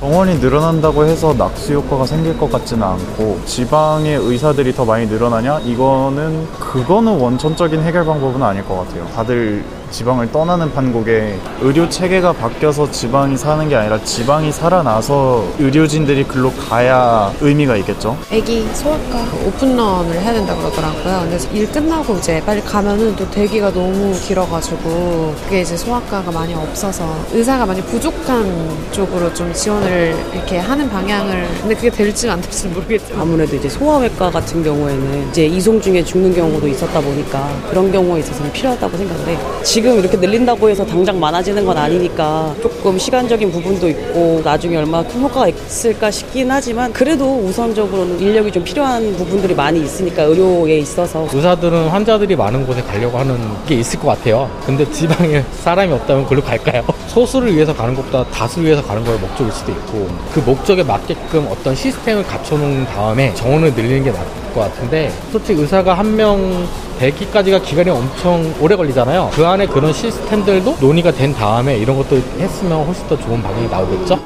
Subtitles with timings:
[0.00, 5.60] 병원이 늘어난다고 해서 낙수 효과가 생길 것 같지는 않고 지방의 의사들이 더 많이 늘어나냐?
[5.60, 9.06] 이거는 그거는 원천적인 해결 방법은 아닐 것 같아요.
[9.08, 16.52] 다들 지방을 떠나는 판국에 의료 체계가 바뀌어서 지방이 사는 게 아니라 지방이 살아나서 의료진들이 글로
[16.52, 18.16] 가야 의미가 있겠죠.
[18.30, 21.28] 애기 소아과 오픈런을 해야 된다고 그러더라고요.
[21.28, 27.04] 근데 일 끝나고 이제 빨리 가면은 또 대기가 너무 길어가지고 그게 이제 소아과가 많이 없어서
[27.32, 29.89] 의사가 많이 부족한 쪽으로 좀 지원을
[30.32, 35.46] 이렇게 하는 방향을 근데 그게 될지 안 될지 모르겠지만 아무래도 이제 소아외과 같은 경우에는 이제
[35.46, 40.84] 이송 중에 죽는 경우도 있었다 보니까 그런 경우에 있어서는 필요하다고 생각하는데 지금 이렇게 늘린다고 해서
[40.84, 46.92] 당장 많아지는 건 아니니까 조금 시간적인 부분도 있고 나중에 얼마나 큰 효과가 있을까 싶긴 하지만
[46.92, 53.18] 그래도 우선적으로는 인력이 좀 필요한 부분들이 많이 있으니까 의료에 있어서 의사들은 환자들이 많은 곳에 가려고
[53.18, 54.50] 하는 게 있을 것 같아요.
[54.64, 56.84] 근데 지방에 사람이 없다면 그걸로 갈까요?
[57.10, 61.74] 소수를 위해서 가는 것보다 다수를 위해서 가는 걸 목적일 수도 있고 그 목적에 맞게끔 어떤
[61.74, 66.66] 시스템을 갖춰놓은 다음에 정원을 늘리는 게 나을 것 같은데 솔직히 의사가 한 명
[67.00, 69.30] 되기까지가 기간이 엄청 오래 걸리잖아요.
[69.32, 74.20] 그 안에 그런 시스템들도 논의가 된 다음에 이런 것도 했으면 훨씬 더 좋은 방향이 나오겠죠?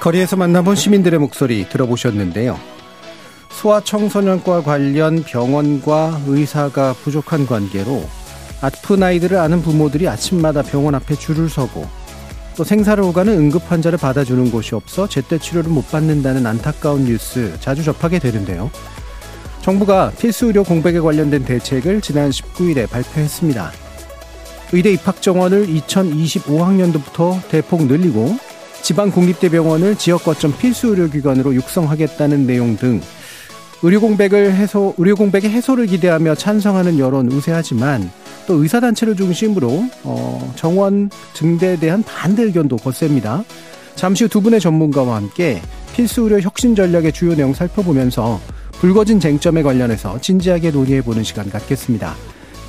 [0.00, 2.58] 거리에서 만나본 시민들의 목소리 들어보셨는데요.
[3.50, 8.02] 소아청소년과 관련 병원과 의사가 부족한 관계로
[8.62, 11.86] 아픈 아이들을 아는 부모들이 아침마다 병원 앞에 줄을 서고
[12.56, 17.82] 또 생사를 오가는 응급 환자를 받아주는 곳이 없어 제때 치료를 못 받는다는 안타까운 뉴스 자주
[17.82, 18.70] 접하게 되는데요.
[19.62, 23.72] 정부가 필수 의료 공백에 관련된 대책을 지난 19일에 발표했습니다.
[24.72, 28.36] 의대 입학 정원을 2025학년도부터 대폭 늘리고
[28.82, 33.00] 지방 공립대병원을 지역 거점 필수 의료기관으로 육성하겠다는 내용 등
[33.82, 38.10] 의료 공백을 해소, 의료 공백의 해소를 기대하며 찬성하는 여론 우세하지만
[38.46, 43.44] 또 의사단체를 중심으로 어, 정원 증대에 대한 반대 의견도 거셉니다.
[43.94, 45.60] 잠시 후 두 분의 전문가와 함께
[45.94, 48.40] 필수 의료 혁신 전략의 주요 내용 살펴보면서
[48.80, 52.14] 불거진 쟁점에 관련해서 진지하게 논의해보는 시간 갖겠습니다.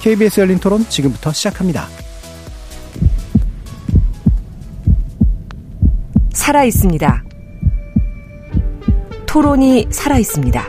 [0.01, 1.87] KBS 열린 토론 지금부터 시작합니다.
[6.33, 7.23] 살아 있습니다.
[9.25, 10.63] 토론이 살아 있습니다.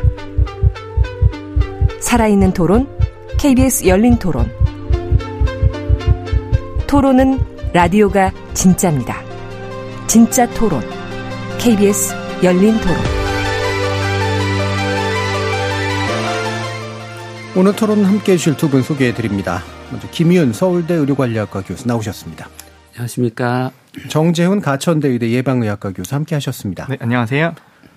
[2.00, 2.86] 살아있는 토론,
[3.38, 4.63] KBS 열린 토론.
[6.94, 7.40] 토론은
[7.72, 9.20] 라디오가 진짜입니다.
[10.06, 10.80] 진짜 토론,
[11.58, 12.96] KBS 열린 토론.
[17.56, 19.64] 오늘 토론 함께 해주실 두 분 소개해 드립니다.
[19.90, 22.48] 먼저 김희은 서울대 의료관리학과 교수 나오셨습니다.
[22.92, 23.72] 안녕하십니까.
[24.06, 26.86] 정재훈 가천대 의대 예방의학과 교수 함께 하셨습니다.
[26.88, 27.56] 네, 안녕하세요.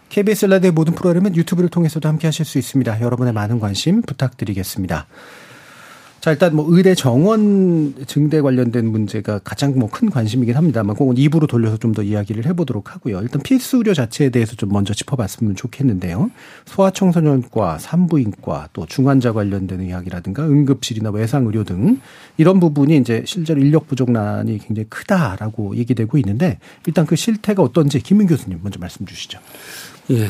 [0.10, 3.00] KBS 라디오 모든 프로그램은 유튜브를 통해서도 함께 하실 수 있습니다.
[3.00, 5.06] 여러분의 많은 관심 부탁드리겠습니다.
[6.28, 11.48] 자, 일단 뭐 의대 정원 증대 관련된 문제가 가장 뭐 큰 관심이긴 합니다만 그건 2부로
[11.48, 13.22] 돌려서 좀 더 이야기를 해보도록 하고요.
[13.22, 16.30] 일단 필수 의료 자체에 대해서 좀 먼저 짚어봤으면 좋겠는데요.
[16.66, 22.02] 소아청소년과 산부인과 또 중환자 관련된 이야기라든가 응급실이나 외상의료 등
[22.36, 28.28] 이런 부분이 이제 실제로 인력 부족난이 굉장히 크다라고 얘기되고 있는데 일단 그 실태가 어떤지 김민
[28.28, 29.40] 교수님 먼저 말씀 주시죠.
[30.12, 30.28] 예.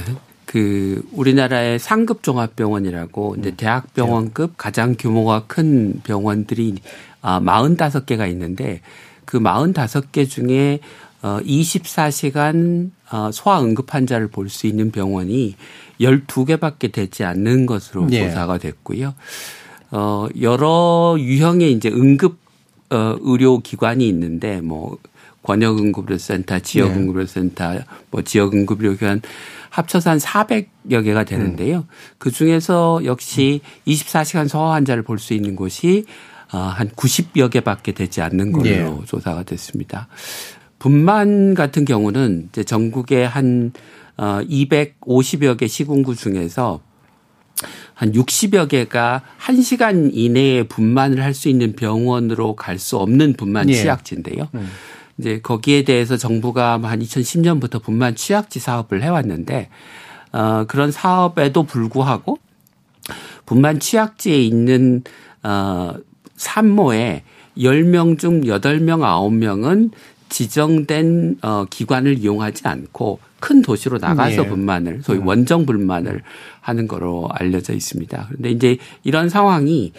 [0.47, 6.77] 그 우리나라의 상급 종합병원이라고 이제 대학병원급 가장 규모가 큰 병원들이
[7.21, 8.81] 아 45개가 있는데
[9.25, 10.79] 그 45개 중에
[11.21, 15.55] 어 24시간 어 소아 응급 환자를 볼 수 있는 병원이
[15.99, 18.29] 12개밖에 되지 않는 것으로 예.
[18.29, 19.15] 조사가 됐고요.
[19.91, 22.37] 어 여러 유형의 이제 응급
[22.89, 24.97] 어 의료 기관이 있는데 뭐
[25.43, 26.95] 권역 응급의료센터, 지역 네.
[26.95, 27.79] 응급의료센터,
[28.11, 29.21] 뭐 지역 응급의료기관
[29.69, 31.85] 합쳐서 한 400여 개가 되는데요.
[32.17, 36.05] 그 중에서 역시 24시간 소아 환자를 볼 수 있는 곳이
[36.53, 38.89] 어, 한 90여 개밖에 되지 않는 걸로 예.
[39.05, 40.07] 조사가 됐습니다.
[40.79, 43.71] 분만 같은 경우는 이제 전국에 한
[44.17, 46.81] 어, 250여 개 시군구 중에서
[47.93, 53.73] 한 60여 개가 1시간 이내에 분만을 할 수 있는 병원으로 갈 수 없는 분만 예.
[53.73, 54.47] 취약지인데요.
[55.17, 59.69] 이제 거기에 대해서 정부가 한 2010년부터 분만 취약지 사업을 해왔는데
[60.33, 62.37] 어 그런 사업에도 불구하고
[63.45, 65.03] 분만 취약지에 있는
[65.43, 65.93] 어
[66.35, 67.23] 산모에
[67.57, 69.91] 10명 중 8명, 9명은
[70.29, 74.47] 지정된 어 기관을 이용하지 않고 큰 도시로 나가서 예.
[74.47, 76.21] 분만을 소위 원정 분만을
[76.59, 78.25] 하는 거로 알려져 있습니다.
[78.27, 79.93] 그런데 이제 이런 상황이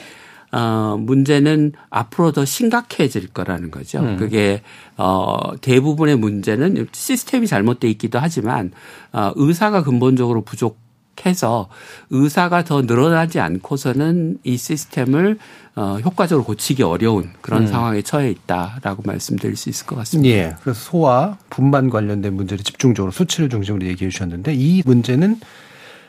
[0.53, 4.01] 어, 문제는 앞으로 더 심각해질 거라는 거죠.
[4.01, 4.17] 음.
[4.17, 4.63] 그게,
[4.97, 8.73] 어, 대부분의 문제는 시스템이 잘못돼 있기도 하지만,
[9.13, 10.79] 어, 의사가 근본적으로 부족
[11.27, 11.69] 해서
[12.11, 15.39] 의사가 더 늘어나지 않고서는 이 시스템을
[15.75, 17.67] 어, 효과적으로 고치기 어려운 그런 음.
[17.69, 20.37] 상황에 처해 있다라고 말씀드릴 수 있을 것 같습니다.
[20.37, 20.57] 예.
[20.61, 25.41] 그래서 소화, 분만 관련된 문제를 집중적으로 수치를 중심으로 얘기해 주셨는데 이 문제는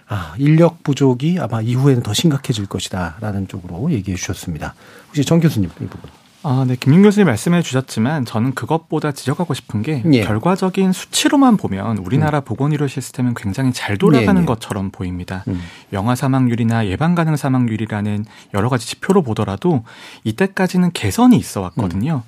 [0.10, 4.74] 아, 인력 부족이 아마 이후에는 더 심각해질 것이다라는 쪽으로 얘기해 주셨습니다.
[5.08, 6.10] 혹시 정 교수님 이 부분.
[6.42, 6.76] 아, 네.
[6.80, 10.22] 김윤 교수님 말씀해 주셨지만 저는 그것보다 지적하고 싶은 게 예.
[10.22, 14.46] 결과적인 수치로만 보면 우리나라 보건의료 시스템은 굉장히 잘 돌아가는 예, 예.
[14.46, 15.44] 것처럼 보입니다.
[15.50, 15.62] 음.
[15.92, 19.84] 영아 사망률이나 예방 가능 사망률이라는 여러 가지 지표로 보더라도
[20.24, 22.24] 이때까지는 개선이 있어 왔거든요.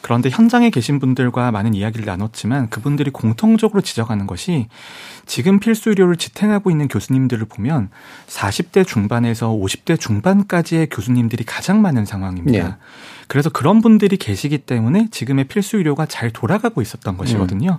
[0.00, 4.68] 그런데 현장에 계신 분들과 많은 이야기를 나눴지만 그분들이 공통적으로 지적하는 것이
[5.26, 7.90] 지금 필수 의료를 지탱하고 있는 교수님들을 보면
[8.28, 12.68] 40대 중반에서 50대 중반까지의 교수님들이 가장 많은 상황입니다.
[12.68, 12.74] 네.
[13.26, 17.78] 그래서 그런 분들이 계시기 때문에 지금의 필수 의료가 잘 돌아가고 있었던 것이거든요.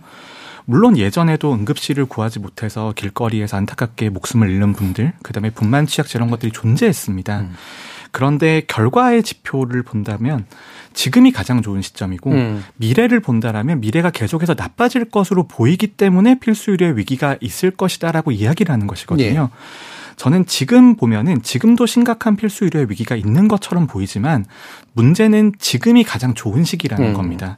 [0.65, 6.51] 물론 예전에도 응급실을 구하지 못해서 길거리에서 안타깝게 목숨을 잃는 분들, 그다음에 분만 취약 이런 것들이
[6.51, 7.39] 존재했습니다.
[7.39, 7.55] 음.
[8.11, 10.45] 그런데 결과의 지표를 본다면
[10.93, 12.63] 지금이 가장 좋은 시점이고 음.
[12.77, 18.87] 미래를 본다라면 미래가 계속해서 나빠질 것으로 보이기 때문에 필수 의료의 위기가 있을 것이다라고 이야기를 하는
[18.87, 19.49] 것이거든요.
[20.19, 24.45] 저는 지금 보면은 지금도 심각한 필수 의료의 위기가 있는 것처럼 보이지만
[24.93, 27.13] 문제는 지금이 가장 좋은 시기라는 음.
[27.13, 27.57] 겁니다.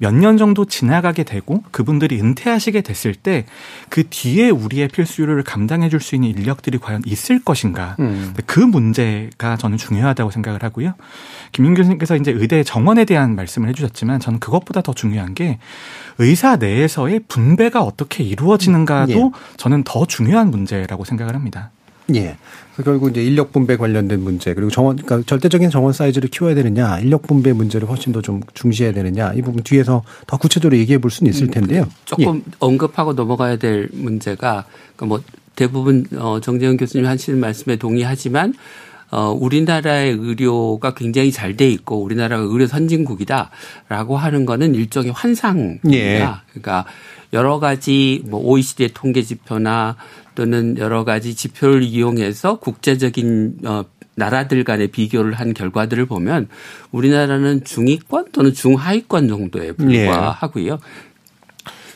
[0.00, 3.44] 몇 년 정도 지나가게 되고 그분들이 은퇴하시게 됐을 때
[3.88, 7.96] 그 뒤에 우리의 필수 의료를 감당해 줄 수 있는 인력들이 과연 있을 것인가.
[8.00, 8.34] 음.
[8.46, 10.94] 그 문제가 저는 중요하다고 생각을 하고요.
[11.52, 15.58] 김윤 교수님께서 이제 의대 정원에 대한 말씀을 해주셨지만 저는 그것보다 더 중요한 게
[16.18, 19.30] 의사 내에서의 분배가 어떻게 이루어지는가도 예.
[19.56, 21.70] 저는 더 중요한 문제라고 생각을 합니다.
[22.14, 22.36] 예.
[22.82, 27.22] 결국 이제 인력 분배 관련된 문제 그리고 정원 그러니까 절대적인 정원 사이즈를 키워야 되느냐 인력
[27.22, 31.30] 분배 문제를 훨씬 더 좀 중시해야 되느냐 이 부분 뒤에서 더 구체적으로 얘기해 볼 수는
[31.30, 31.86] 있을 텐데요.
[32.06, 34.64] 조금 언급하고 넘어가야 될 문제가
[34.96, 35.20] 그뭐
[35.56, 38.54] 대부분 어 정재훈 교수님 하시는 말씀에 동의하지만
[39.10, 45.90] 어 우리나라의 의료가 굉장히 잘 돼 있고 우리나라가 의료 선진국이다라고 하는 거는 일종의 환상입니다.
[45.92, 46.26] 예.
[46.50, 46.84] 그러니까
[47.32, 49.96] 여러 가지 뭐 OECD의 통계 지표나
[50.34, 53.84] 또는 여러 가지 지표를 이용해서 국제적인 어
[54.16, 56.48] 나라들 간의 비교를 한 결과들을 보면
[56.90, 60.78] 우리나라는 중위권 또는 중하위권 정도에 불과하고요.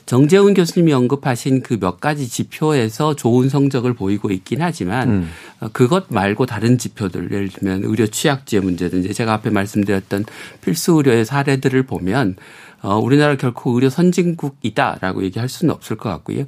[0.06, 5.30] 정재훈 교수님이 언급하신 그 몇 가지 지표에서 좋은 성적을 보이고 있긴 하지만 음.
[5.60, 10.24] 어, 그것 말고 다른 지표들 예를 들면 의료 취약지의 문제든지 제가 앞에 말씀드렸던
[10.62, 12.36] 필수 의료의 사례들을 보면
[12.82, 16.44] 어, 우리나라 결코 의료 선진국이다라고 얘기할 수는 없을 것 같고요.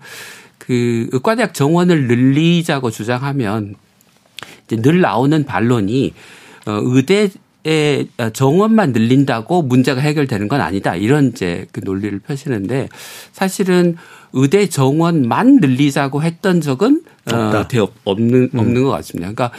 [0.66, 3.76] 그 의과대학 정원을 늘리자고 주장하면
[4.66, 6.12] 이제 늘 나오는 반론이
[6.66, 7.28] 어, 의대
[7.64, 10.94] 의 정원만 늘린다고 문제가 해결되는 건 아니다.
[10.94, 12.88] 이런 이제 그 논리를 펴시는데
[13.32, 13.96] 사실은
[14.32, 17.60] 의대 정원만 늘리자고 했던 적은 없다.
[17.60, 19.32] 어, 대- 없는 없는 것 같습니다.
[19.32, 19.50] 그러니까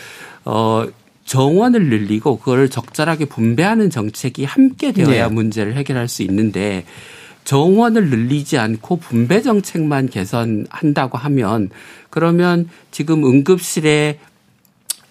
[0.45, 0.85] 어
[1.25, 5.33] 정원을 늘리고 그걸 적절하게 분배하는 정책이 함께 되어야 네.
[5.33, 6.85] 문제를 해결할 수 있는데
[7.47, 11.69] 정원을 늘리지 않고 분배 정책만 개선한다고 하면
[12.09, 14.19] 그러면 지금 응급실에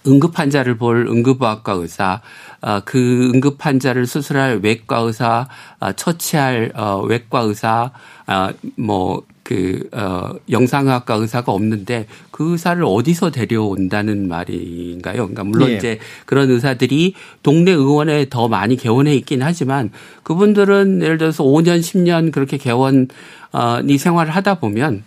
[0.07, 2.21] 응급 환자를 볼 응급의학과 의사,
[2.61, 5.49] 아, 그 응급 환자를 수술할 외과 의사,
[5.81, 7.90] 아, 처치할 어, 외과 의사,
[8.26, 15.29] 아, 뭐, 그, 어, 영상의학과 의사가 없는데 그 의사를 어디서 데려온다는 말인가요?
[15.29, 15.76] 그러니까 물론 예.
[15.76, 19.93] 이제 그런 의사들이 동네 의원에 더 많이 개원해 있긴 하지만
[20.25, 25.05] 그분들은 예를 들어서 5년, 10년 그렇게 개원이 생활을 하다 보면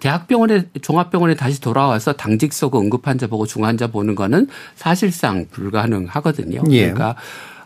[0.00, 6.60] 대학병원에 종합병원에 다시 돌아와서 당직 서고 응급 환자 보고 중 환자 보는 거는 사실상 불가능하거든요.
[6.72, 6.92] 예.
[6.92, 7.16] 그러니까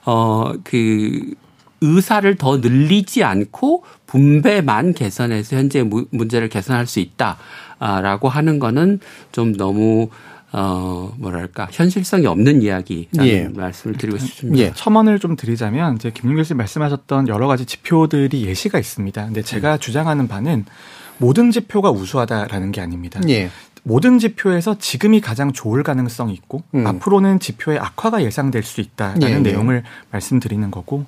[0.05, 1.35] 어그
[1.81, 9.01] 의사를 더 늘리지 않고 분배만 개선해서 현재 무- 문제를 개선할 수 있다라고 하는 거는
[9.33, 10.09] 좀 너무
[10.53, 13.49] 어 뭐랄까 현실성이 없는 이야기라는 예.
[13.49, 14.59] 말씀을 드리고 싶습니다.
[14.65, 14.73] 예.
[14.75, 19.27] 첨언을 좀 드리자면 이제 김윤 교수님 말씀하셨던 여러 가지 지표들이 예시가 있습니다.
[19.27, 20.65] 근데 제가 주장하는 바는
[21.19, 23.21] 모든 지표가 우수하다라는 게 아닙니다.
[23.29, 23.49] 예.
[23.85, 26.85] 모든 지표에서 지금이 가장 좋을 가능성이 있고 음.
[26.85, 29.39] 앞으로는 지표의 악화가 예상될 수 있다라는 예, 예.
[29.39, 31.07] 내용을 말씀드리는 거고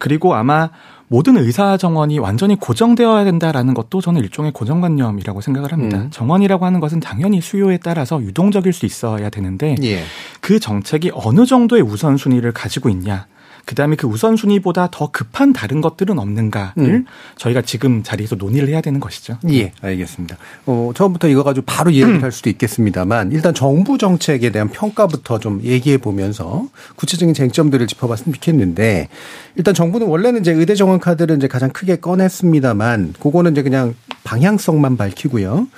[0.00, 0.70] 그리고 아마
[1.06, 5.98] 모든 의사 정원이 완전히 고정되어야 된다라는 것도 저는 일종의 고정관념이라고 생각을 합니다.
[5.98, 6.10] 음.
[6.10, 10.02] 정원이라고 하는 것은 당연히 수요에 따라서 유동적일 수 있어야 되는데 예.
[10.40, 13.26] 그 정책이 어느 정도의 우선순위를 가지고 있냐.
[13.70, 17.04] 그다음에 그 우선순위보다 더 급한 다른 것들은 없는가를 음.
[17.36, 19.38] 저희가 지금 자리에서 논의를 해야 되는 것이죠.
[19.48, 20.36] 예, 알겠습니다.
[20.66, 25.60] 어, 처음부터 이거 가지고 바로 얘기를 할 수도 있겠습니다만 일단 정부 정책에 대한 평가부터 좀
[25.62, 29.08] 얘기해 보면서 구체적인 쟁점들을 짚어봤으면 좋겠는데
[29.54, 34.96] 일단 정부는 원래는 이제 의대 정원 카드를 이제 가장 크게 꺼냈습니다만 그거는 이제 그냥 방향성만
[34.96, 35.68] 밝히고요.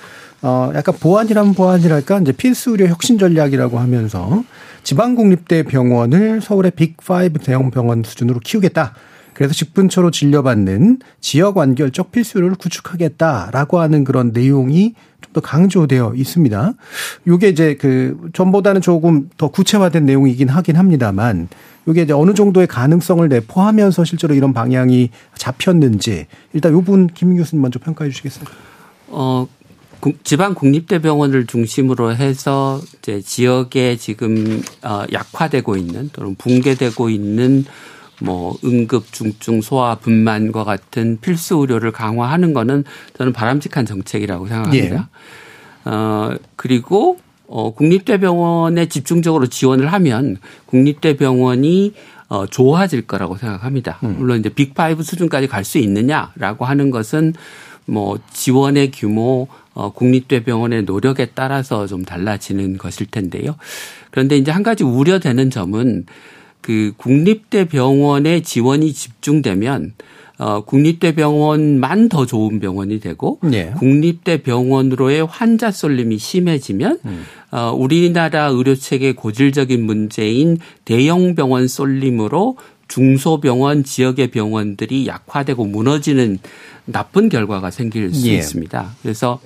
[0.40, 4.42] 어, 약간 보완이라면 보완이랄까 이제 필수 의료 혁신 전략이라고 하면서
[4.82, 8.94] 지방 국립대 병원을 서울의 빅5 대형 병원 수준으로 키우겠다.
[9.34, 16.74] 그래서 집 근처로 진료받는 지역 완결적 필수료를 구축하겠다라고 하는 그런 내용이 좀 더 강조되어 있습니다.
[17.26, 21.48] 요게 이제 그 전보다는 조금 더 구체화된 내용이긴 하긴 합니다만
[21.88, 25.08] 요게 이제 어느 정도의 가능성을 내포하면서 실제로 이런 방향이
[25.38, 28.44] 잡혔는지 일단 요 부분 김민 교수님 먼저 평가해 주시겠어요?
[29.08, 29.61] 어, 국-
[30.24, 37.64] 지방 국립대병원을 중심으로 해서 이제 지역에 지금 어, 약화되고 있는 또는 붕괴되고 있는
[38.20, 42.84] 뭐 응급 중증 소아 분만과 같은 필수 의료를 강화하는 거는
[43.16, 45.08] 저는 바람직한 정책이라고 생각합니다.
[45.84, 47.18] 어 그리고
[47.48, 51.94] 어 국립대병원에 집중적으로 지원을 하면 국립대병원이
[52.28, 53.98] 어 좋아질 거라고 생각합니다.
[54.18, 57.34] 물론 이제 빅5 수준까지 갈 수 있느냐라고 하는 것은
[57.86, 63.56] 뭐 지원의 규모 어 국립대병원의 노력에 따라서 좀 달라지는 것일 텐데요.
[64.10, 66.06] 그런데 이제 한 가지 우려되는 점은
[66.60, 69.94] 그 국립대병원의 지원이 집중되면
[70.38, 73.72] 어 국립대병원만 더 좋은 병원이 되고 예.
[73.78, 76.98] 국립대병원으로의 환자 쏠림이 심해지면
[77.50, 82.56] 어 우리나라 의료 체계 고질적인 문제인 대형 병원 쏠림으로
[82.88, 86.38] 중소병원 지역의 병원들이 약화되고 무너지는
[86.84, 88.34] 나쁜 결과가 생길 수 예.
[88.34, 88.96] 있습니다.
[89.02, 89.40] 그래서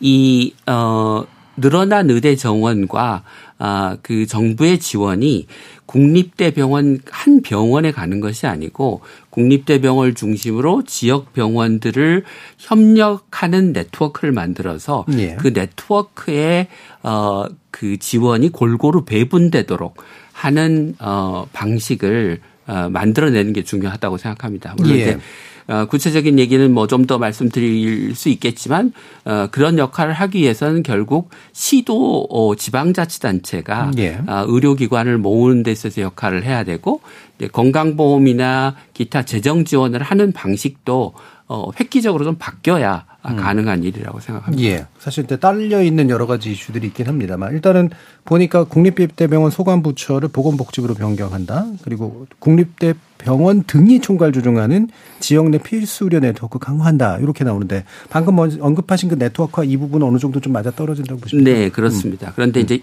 [0.00, 1.24] 이, 어,
[1.56, 3.24] 늘어난 의대 정원과
[3.58, 5.48] 아, 그 정부의 지원이
[5.86, 12.24] 국립대 병원 한 병원에 가는 것이 아니고 국립대 병원을 중심으로 지역 병원들을
[12.58, 15.34] 협력하는 네트워크를 만들어서 예.
[15.36, 16.68] 그 네트워크에
[17.02, 19.96] 어, 그 지원이 골고루 배분되도록
[20.32, 24.74] 하는 어, 방식을 어, 만들어내는 게 중요하다고 생각합니다.
[24.76, 25.00] 물론 예.
[25.00, 25.18] 이제 어,
[25.88, 28.92] 구체적인 얘기는 뭐 좀 더 말씀드릴 수 있겠지만
[29.24, 34.18] 어, 그런 역할을 하기 위해서는 결국 시도 어, 지방자치단체가 예.
[34.26, 37.00] 아, 의료기관을 모으는 데 있어서 역할을 해야 되고
[37.52, 41.14] 건강보험이나 기타 재정 지원을 하는 방식도
[41.48, 43.07] 어, 획기적으로 좀 바뀌어야 음.
[43.22, 44.64] 가능한 일이라고 생각합니다.
[44.64, 44.86] 예.
[44.98, 47.90] 사실 때 딸려 있는 여러 가지 이슈들이 있긴 합니다만 일단은
[48.24, 51.66] 보니까 국립대병원 소관부처를 보건복지부로 변경한다.
[51.82, 54.88] 그리고 국립대병원 등이 총괄 조정하는
[55.20, 57.18] 지역 내 필수 의료 네트워크 강화한다.
[57.18, 61.50] 이렇게 나오는데 방금 언급하신 그 네트워크와 이 부분은 어느 정도 좀 맞아 떨어진다고 보십니까?
[61.50, 62.32] 네, 그렇습니다.
[62.34, 62.80] 그런데 이제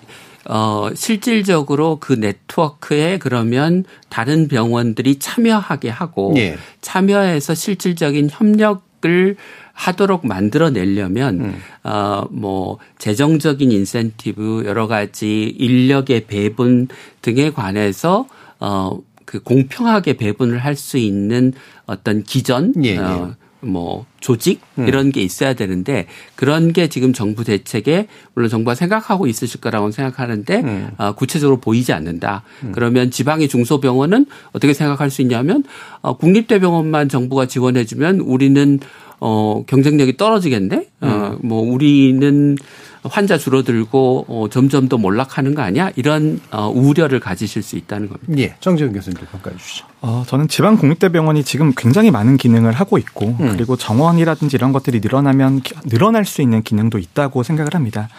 [0.48, 6.58] 어 실질적으로 그 네트워크에 그러면 다른 병원들이 참여하게 하고 예.
[6.82, 9.36] 참여해서 실질적인 협력 을
[9.74, 11.56] 하도록 만들어내려면 음.
[11.84, 16.88] 어뭐 재정적인 인센티브 여러 가지 인력의 배분
[17.22, 18.28] 등에 관해서
[18.60, 21.54] 어그 공평하게 배분을 할 수 있는
[21.86, 22.98] 어떤 기전 예, 예.
[22.98, 23.36] 어,
[23.66, 24.88] 뭐 조직 음.
[24.88, 30.62] 이런 게 있어야 되는데 그런 게 지금 정부 대책에 물론 정부가 생각하고 있으실 거라고 생각하는데
[30.62, 30.90] 음.
[30.98, 32.44] 어, 구체적으로 보이지 않는다.
[32.72, 35.64] 그러면 지방의 중소병원은 어떻게 생각할 수 있냐면
[36.02, 38.80] 어, 국립대병원만 정부가 지원해주면 우리는
[39.28, 40.88] 어, 경쟁력이 떨어지겠네.
[41.02, 42.56] 어, 뭐 우리는
[43.04, 45.90] 환자 줄어들고 어, 점점 더 몰락하는 거 아니야?
[45.96, 48.34] 이런 어, 우려를 가지실 수 있다는 겁니다.
[48.38, 48.56] 예.
[48.60, 49.86] 정재훈 교수님 좀 평가해 주시죠.
[50.02, 53.50] 어, 저는 지방 국립대병원이 지금 굉장히 많은 기능을 하고 있고 음.
[53.54, 58.10] 그리고 정원이라든지 이런 것들이 늘어나면 기- 늘어날 수 있는 기능도 있다고 생각을 합니다.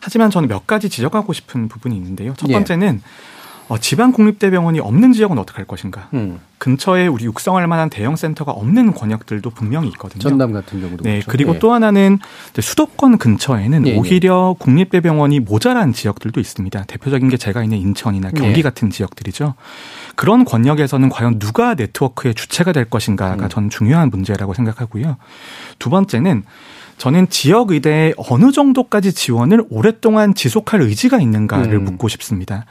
[0.00, 2.32] 하지만 저는 몇 가지 지적하고 싶은 부분이 있는데요.
[2.38, 2.54] 첫 예.
[2.54, 3.02] 번째는
[3.68, 6.08] 어, 지방 국립대병원이 없는 지역은 어떻게 할 것인가?
[6.14, 6.40] 음.
[6.58, 10.20] 근처에 우리 육성할 만한 대형 센터가 없는 권역들도 분명히 있거든요.
[10.22, 11.30] 전남 같은 경우도 네, 그렇죠.
[11.30, 11.58] 그리고 예.
[11.58, 12.18] 또 하나는
[12.58, 13.96] 수도권 근처에는 예, 예.
[13.98, 16.84] 오히려 국립대병원이 모자란 지역들도 있습니다.
[16.84, 18.62] 대표적인 게 제가 있는 인천이나 경기 예.
[18.62, 19.54] 같은 지역들이죠.
[20.16, 23.48] 그런 권역에서는 과연 누가 네트워크의 주체가 될 것인가가 음.
[23.48, 25.16] 저는 중요한 문제라고 생각하고요.
[25.78, 26.44] 두 번째는
[26.96, 31.84] 저는 지역 의대에 어느 정도까지 지원을 오랫동안 지속할 의지가 있는가를 음.
[31.84, 32.66] 묻고 싶습니다.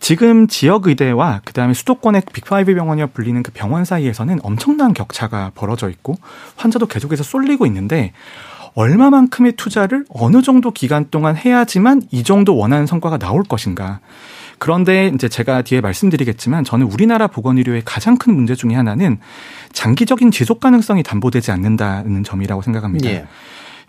[0.00, 6.16] 지금 지역 의대와 그다음에 수도권의 빅5 병원이라 불리는 그 병원 사이에서는 엄청난 격차가 벌어져 있고
[6.56, 8.12] 환자도 계속해서 쏠리고 있는데
[8.74, 14.00] 얼마만큼의 투자를 어느 정도 기간 동안 해야지만 이 정도 원하는 성과가 나올 것인가.
[14.58, 19.18] 그런데 이제 제가 뒤에 말씀드리겠지만 저는 우리나라 보건의료의 가장 큰 문제 중에 하나는
[19.72, 23.10] 장기적인 지속 가능성이 담보되지 않는다는 점이라고 생각합니다.
[23.10, 23.26] 예.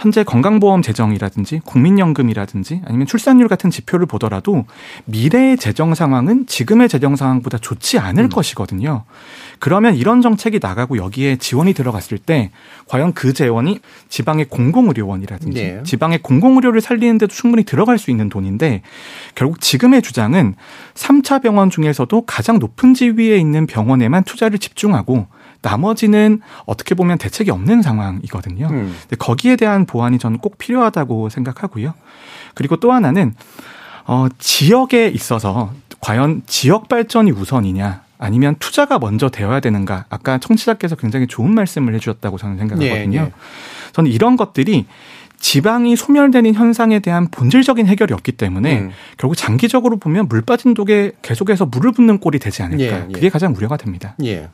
[0.01, 4.65] 현재 건강보험 재정이라든지 국민연금이라든지 아니면 출산율 같은 지표를 보더라도
[5.05, 8.29] 미래의 재정 상황은 지금의 재정 상황보다 좋지 않을 음.
[8.29, 9.03] 것이거든요.
[9.59, 12.49] 그러면 이런 정책이 나가고 여기에 지원이 들어갔을 때
[12.87, 13.79] 과연 그 재원이
[14.09, 15.83] 지방의 공공의료원이라든지 네.
[15.83, 18.81] 지방의 공공의료를 살리는데도 충분히 들어갈 수 있는 돈인데
[19.35, 20.55] 결국 지금의 주장은
[20.95, 25.27] 3차 병원 중에서도 가장 높은 지위에 있는 병원에만 투자를 집중하고
[25.61, 28.67] 나머지는 어떻게 보면 대책이 없는 상황이거든요.
[28.67, 28.95] 음.
[29.01, 31.93] 근데 거기에 대한 보완이 저는 꼭 필요하다고 생각하고요.
[32.55, 33.35] 그리고 또 하나는
[34.05, 40.05] 어 지역에 있어서 과연 지역 발전이 우선이냐 아니면 투자가 먼저 되어야 되는가?
[40.09, 43.19] 아까 청취자께서 굉장히 좋은 말씀을 해주셨다고 저는 생각하거든요.
[43.19, 43.31] 네, 네.
[43.93, 44.85] 저는 이런 것들이
[45.39, 48.91] 지방이 소멸되는 현상에 대한 본질적인 해결이 없기 때문에 음.
[49.17, 52.83] 결국 장기적으로 보면 물 빠진 독에 계속해서 물을 붓는 꼴이 되지 않을까.
[52.83, 53.11] 예, 예.
[53.11, 54.15] 그게 가장 우려가 됩니다.
[54.23, 54.49] 예.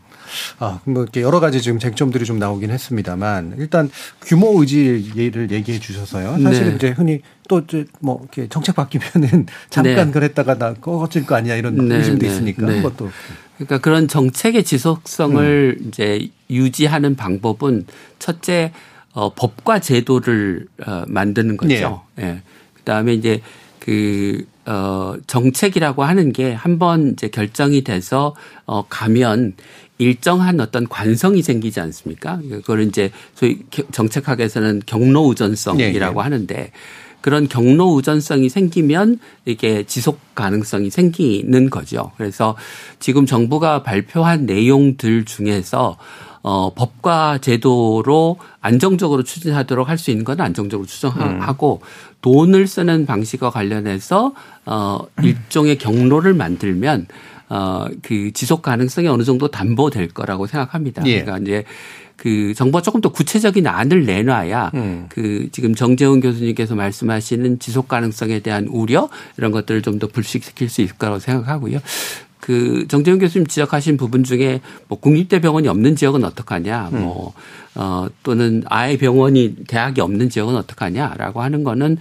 [0.59, 3.89] 아, 뭐 이렇게 여러 가지 지금 쟁점들이 좀 나오긴 했습니다,만 일단
[4.21, 6.41] 규모 의지를 얘기해 주셔서요.
[6.41, 6.75] 사실은 네.
[6.75, 10.11] 이제 흔히 또뭐 이렇게 정책 바뀌면은 잠깐 네.
[10.11, 11.95] 그랬다가 나 꺼질 거 아니야 이런 네.
[11.97, 12.31] 의심도 네.
[12.31, 12.81] 있으니까 네.
[12.81, 13.09] 그것도.
[13.55, 15.87] 그러니까 그런 정책의 지속성을 음.
[15.87, 17.85] 이제 유지하는 방법은
[18.19, 18.71] 첫째
[19.13, 22.03] 어, 법과 제도를 어, 만드는 거죠.
[22.19, 22.23] 예.
[22.23, 22.41] 예.
[22.75, 23.41] 그다음에 이제
[23.79, 29.53] 그 어, 정책이라고 하는 게 한 번 이제 결정이 돼서 어, 가면
[29.97, 32.39] 일정한 어떤 관성이 생기지 않습니까?
[32.49, 33.59] 그걸 이제 소위
[33.91, 36.21] 정책학에서는 경로 우전성이라고 네, 네.
[36.21, 36.71] 하는데
[37.21, 42.11] 그런 경로 우전성이 생기면 이게 지속 가능성이 생기는 거죠.
[42.15, 42.55] 그래서
[42.99, 45.97] 지금 정부가 발표한 내용들 중에서
[46.43, 51.87] 어, 법과 제도로 안정적으로 추진하도록 할 수 있는 건 안정적으로 추정하고 음.
[52.21, 54.33] 돈을 쓰는 방식과 관련해서
[54.65, 57.07] 어, 일종의 경로를 만들면
[57.49, 61.05] 어, 그 지속 가능성이 어느 정도 담보될 거라고 생각합니다.
[61.05, 61.21] 예.
[61.21, 61.63] 그러니까 이제
[62.15, 65.05] 그 정부가 조금 더 구체적인 안을 내놔야 음.
[65.09, 70.81] 그 지금 정재훈 교수님께서 말씀하시는 지속 가능성에 대한 우려 이런 것들을 좀 더 불식시킬 수
[70.81, 71.79] 있을 거라고 생각하고요.
[72.39, 77.01] 그 정재훈 교수님 지적하신 부분 중에 뭐 국립대 병원이 없는 지역은 어떡하냐, 음.
[77.01, 77.33] 뭐,
[77.75, 81.97] 어, 또는 아예 병원이 대학이 없는 지역은 어떡하냐라고 하는 거는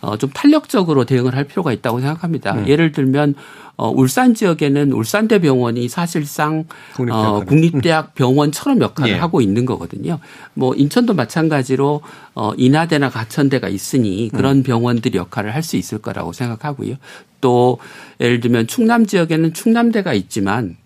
[0.00, 2.54] 어, 좀 탄력적으로 대응을 할 필요가 있다고 생각합니다.
[2.54, 2.68] 음.
[2.68, 3.34] 예를 들면
[3.78, 9.18] 어, 울산 지역에는 울산대 병원이 사실상 국립대학 어, 국립대학 병원처럼 역할을 예.
[9.18, 10.18] 하고 있는 거거든요.
[10.54, 12.00] 뭐 인천도 마찬가지로
[12.34, 14.62] 어, 인하대나 가천대가 있으니 그런 음.
[14.62, 16.94] 병원들이 역할을 할 수 있을 거라고 생각하고요.
[17.40, 17.78] 또
[18.20, 20.76] 예를 들면 충남 지역에는 충남대가 있지만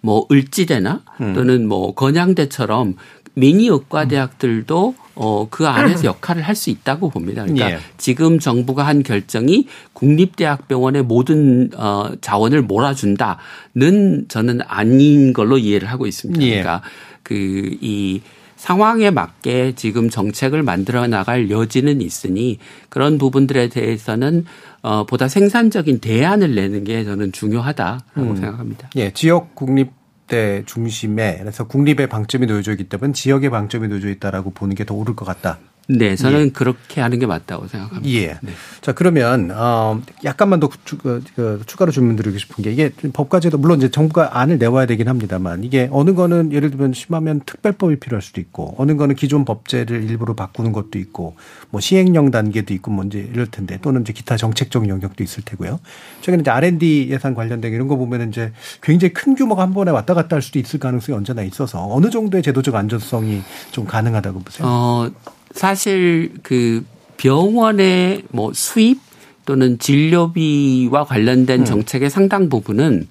[0.00, 1.34] 뭐 을지대나 음.
[1.34, 2.96] 또는 뭐 건양대처럼
[3.36, 7.42] 미니 의과 대학들도 어, 그 안에서 역할을 할 수 있다고 봅니다.
[7.42, 7.78] 그러니까 예.
[7.98, 16.42] 지금 정부가 한 결정이 국립대학병원의 모든 어, 자원을 몰아준다는 저는 아닌 걸로 이해를 하고 있습니다.
[16.42, 16.62] 예.
[16.62, 16.82] 그러니까
[17.22, 18.20] 그 이
[18.56, 24.46] 상황에 맞게 지금 정책을 만들어 나갈 여지는 있으니 그런 부분들에 대해서는
[24.82, 28.36] 어, 보다 생산적인 대안을 내는 게 저는 중요하다라고 음.
[28.36, 28.90] 생각합니다.
[28.96, 29.90] 예, 지역 국립
[30.26, 34.94] 대 중심에 그래서 국립의 방점이 놓여져 있기 때문에 지역의 방점이 놓여져 있다라고 보는 게 더
[34.94, 35.58] 옳을 것 같다.
[35.88, 36.50] 네, 저는 예.
[36.50, 38.08] 그렇게 하는 게 맞다고 생각합니다.
[38.10, 38.38] 예.
[38.40, 38.52] 네.
[38.80, 43.56] 자, 그러면 어 약간만 더 추, 그, 그, 추가로 질문 드리고 싶은 게 이게 법과제도
[43.58, 48.20] 물론 이제 정부가 안을 내와야 되긴 합니다만 이게 어느 거는 예를 들면 심하면 특별법이 필요할
[48.20, 51.36] 수도 있고 어느 거는 기존 법제를 일부러 바꾸는 것도 있고
[51.70, 55.78] 뭐 시행령 단계도 있고 뭔지 뭐 이럴 텐데 또는 이제 기타 정책적 영역도 있을 테고요.
[56.22, 60.14] 최근에 이제 R&D 예산 관련된 이런 거 보면은 이제 굉장히 큰 규모가 한 번에 왔다
[60.14, 64.66] 갔다 할 수도 있을 가능성이 언제나 있어서 어느 정도의 제도적 안전성이 좀 가능하다고 보세요?
[64.66, 65.10] 어.
[65.52, 66.84] 사실 그
[67.16, 69.00] 병원의 뭐 수입
[69.44, 71.64] 또는 진료비와 관련된 음.
[71.64, 73.08] 정책의 상당 부분은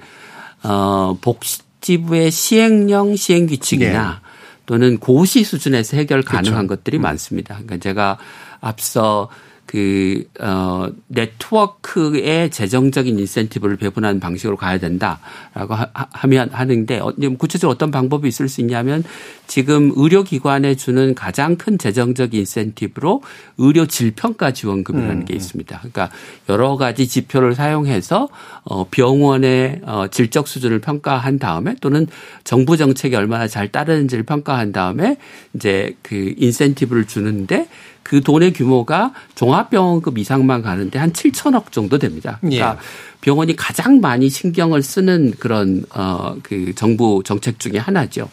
[0.64, 4.30] 어 복지부의 시행령 시행 규칙이나 네.
[4.66, 6.82] 또는 고시 수준에서 해결 가능한 그렇죠.
[6.82, 7.04] 것들이 음.
[7.04, 7.56] 많습니다.
[7.56, 8.18] 그러니까 제가
[8.62, 9.30] 앞서
[9.66, 17.92] 그, 어, 네트워크의 재정적인 인센티브를 배분하는 방식으로 가야 된다라고 하, 하면 하는데, 어, 구체적으로 어떤
[17.92, 19.04] 방법이 있을 수 있냐면
[19.48, 23.22] 지금 의료기관에 주는 가장 큰 재정적 인센티브로
[23.58, 25.26] 의료 질평가 지원금이라는 음.
[25.26, 25.78] 게 있습니다.
[25.78, 26.10] 그러니까
[26.50, 28.30] 여러 가지 지표를 사용해서
[28.64, 32.08] 어, 병원의 어, 질적 수준을 평가한 다음에 또는
[32.44, 35.18] 정부 정책이 얼마나 잘 따르는지를 평가한 다음에
[35.54, 37.68] 이제 그 인센티브를 주는데
[38.06, 42.38] 그 돈의 규모가 종합병원급 이상만 가는데 한 7천억 정도 됩니다.
[42.40, 42.86] 그러니까 예.
[43.22, 48.30] 병원이 가장 많이 신경을 쓰는 그런 어그 정부 정책 중의 하나죠.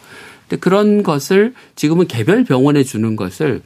[0.47, 3.63] 근데 그런 것을 지금은 개별 병원에 주는 것을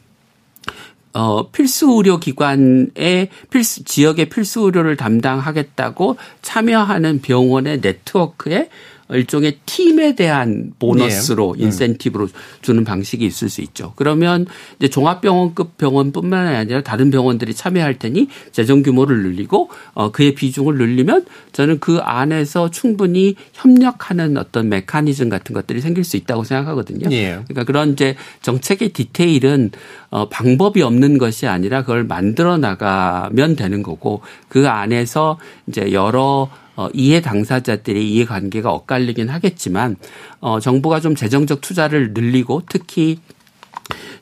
[1.11, 8.69] 어, 필수 의료 기관의 필수, 지역의 필수 의료를 담당하겠다고 참여하는 병원의 네트워크에
[9.09, 11.63] 일종의 팀에 대한 보너스로 예.
[11.63, 12.27] 인센티브로
[12.61, 13.93] 주는 방식이 있을 수 있죠.
[13.95, 14.45] 그러면
[14.77, 21.25] 이제 종합병원급 병원뿐만 아니라 다른 병원들이 참여할 테니 재정 규모를 늘리고 어 그의 비중을 늘리면
[21.53, 27.09] 저는 그 안에서 충분히 협력하는 어떤 메커니즘 같은 것들이 생길 수 있다고 생각하거든요.
[27.11, 27.39] 예.
[27.47, 29.71] 그러니까 그런 이제 정책의 디테일은
[30.09, 36.89] 어 방법이 없는 것이 아니라 그걸 만들어 나가면 되는 거고 그 안에서 이제 여러 어,
[36.93, 39.97] 이해 당사자들의 이해 관계가 엇갈리긴 하겠지만
[40.39, 43.19] 어, 정부가 좀 재정적 투자를 늘리고 특히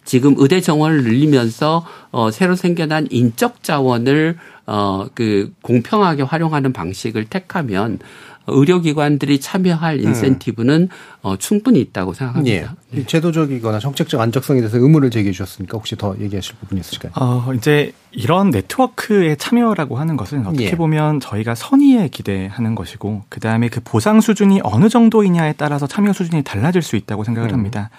[0.05, 4.37] 지금 의대 정원을 늘리면서 어, 새로 생겨난 인적 자원을
[4.67, 7.99] 어, 그 공평하게 활용하는 방식을 택하면
[8.47, 10.89] 의료기관들이 참여할 인센티브는
[11.21, 12.75] 어, 충분히 있다고 생각합니다.
[12.95, 13.05] 예.
[13.05, 17.11] 제도적이거나 정책적 안정성에 대해서 의문을 제기해 주셨으니까 혹시 더 얘기하실 부분이 있으실까요?
[17.15, 20.71] 어, 이제 이런 네트워크의 참여라고 하는 것은 어떻게 예.
[20.71, 26.43] 보면 저희가 선의에 기대하는 것이고 그 다음에 그 보상 수준이 어느 정도이냐에 따라서 참여 수준이
[26.43, 27.55] 달라질 수 있다고 생각을 음.
[27.55, 27.89] 합니다.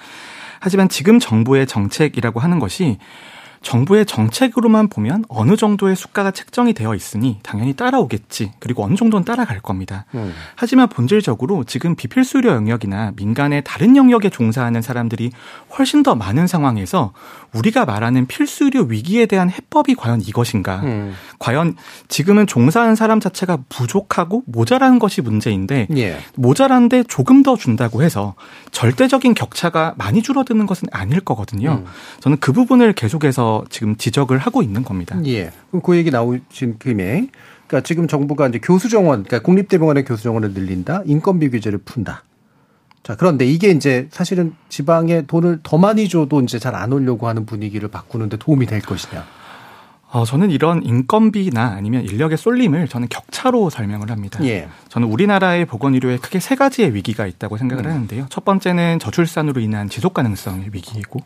[0.60, 2.98] 하지만 지금 정부의 정책이라고 하는 것이
[3.66, 8.52] 정부의 정책으로만 보면 어느 정도의 수가가 책정이 되어 있으니 당연히 따라오겠지.
[8.60, 10.04] 그리고 어느 정도는 따라갈 겁니다.
[10.14, 10.32] 음.
[10.54, 15.32] 하지만 본질적으로 지금 비필수 의료 영역이나 민간의 다른 영역에 종사하는 사람들이
[15.76, 17.12] 훨씬 더 많은 상황에서
[17.56, 20.80] 우리가 말하는 필수 의료 위기에 대한 해법이 과연 이것인가?
[20.82, 21.14] 음.
[21.38, 21.76] 과연
[22.08, 26.18] 지금은 종사하는 사람 자체가 부족하고 모자란 것이 문제인데 예.
[26.36, 28.34] 모자란데 조금 더 준다고 해서
[28.70, 31.82] 절대적인 격차가 많이 줄어드는 것은 아닐 거거든요.
[31.84, 31.86] 음.
[32.20, 35.18] 저는 그 부분을 계속해서 지금 지적을 하고 있는 겁니다.
[35.26, 35.50] 예.
[35.70, 37.28] 그럼 그 얘기 나오신 김에
[37.66, 42.22] 그러니까 지금 정부가 이제 교수 정원, 그러니까 공립대병원의 교수 정원을 늘린다, 인건비 규제를 푼다.
[43.06, 47.46] 자, 그런데 이게 이제 사실은 지방에 돈을 더 많이 줘도 이제 잘 안 오려고 하는
[47.46, 49.24] 분위기를 바꾸는데 도움이 될 것이냐.
[50.10, 54.44] 어, 저는 이런 인건비나 아니면 인력의 쏠림을 저는 격차로 설명을 합니다.
[54.44, 54.68] 예.
[54.88, 57.90] 저는 우리나라의 보건의료에 크게 세 가지의 위기가 있다고 생각을 음.
[57.92, 58.26] 하는데요.
[58.28, 61.20] 첫 번째는 저출산으로 인한 지속 가능성의 위기이고,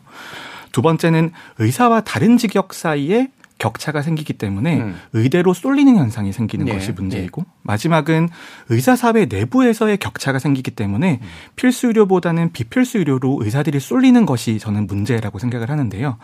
[0.71, 3.29] 두 번째는 의사와 다른 직역 사이에
[3.61, 4.99] 격차가 생기기 때문에 음.
[5.13, 8.27] 의대로 쏠리는 현상이 생기는 예, 것이 문제이고 마지막은
[8.69, 11.27] 의사 사회 내부에서의 격차가 생기기 때문에 음.
[11.55, 16.17] 필수 의료보다는 비필수 의료로 의사들이 쏠리는 것이 저는 문제라고 생각을 하는데요.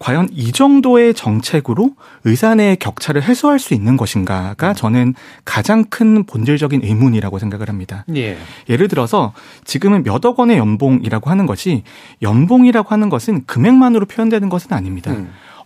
[0.00, 6.82] 과연 이 정도의 정책으로 의사 내의 격차를 해소할 수 있는 것인가가 저는 가장 큰 본질적인
[6.82, 8.04] 의문이라고 생각을 합니다.
[8.16, 8.36] 예.
[8.68, 9.32] 예를 들어서
[9.62, 11.84] 지금은 몇억 원의 연봉이라고 하는 것이
[12.20, 15.14] 연봉이라고 하는 것은 금액만으로 표현되는 것은 아닙니다.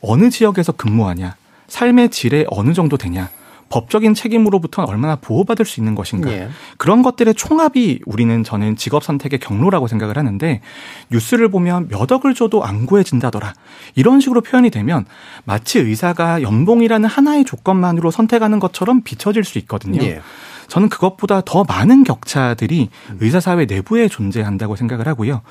[0.01, 0.11] 음.
[0.11, 1.37] 어느 지역에서 근무하냐,
[1.69, 3.31] 삶의 질에 어느 정도 되냐,
[3.69, 6.31] 법적인 책임으로부터 얼마나 보호받을 수 있는 것인가.
[6.33, 6.49] 예.
[6.77, 10.61] 그런 것들의 총합이 우리는 저는 직업 선택의 경로라고 생각을 하는데
[11.11, 13.55] 뉴스를 보면 몇 억을 줘도 안 구해진다더라.
[13.95, 15.05] 이런 식으로 표현이 되면
[15.45, 20.03] 마치 의사가 연봉이라는 하나의 조건만으로 선택하는 것처럼 비춰질 수 있거든요.
[20.03, 20.23] 예.
[20.69, 25.43] 저는 그것보다 더 많은 격차들이 의사사회 내부에 존재한다고 생각을 하고요.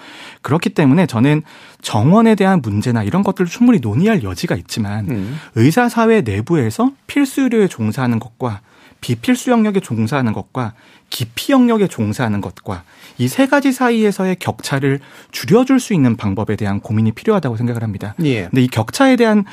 [0.42, 1.42] 그렇기 때문에 저는
[1.82, 5.40] 정원에 대한 문제나 이런 것들을 충분히 논의할 여지가 있지만 음.
[5.56, 8.62] 의사사회 내부에서 필수 의료에 종사하는 것과
[9.02, 10.74] 비필수 영역에 종사하는 것과
[11.10, 12.84] 기피 영역에 종사하는 것과
[13.18, 15.00] 이 세 가지 사이에서의 격차를
[15.32, 18.14] 줄여줄 수 있는 방법에 대한 고민이 필요하다고 생각을 합니다.
[18.24, 18.44] 예.
[18.46, 19.46] 근데 이 격차에 대한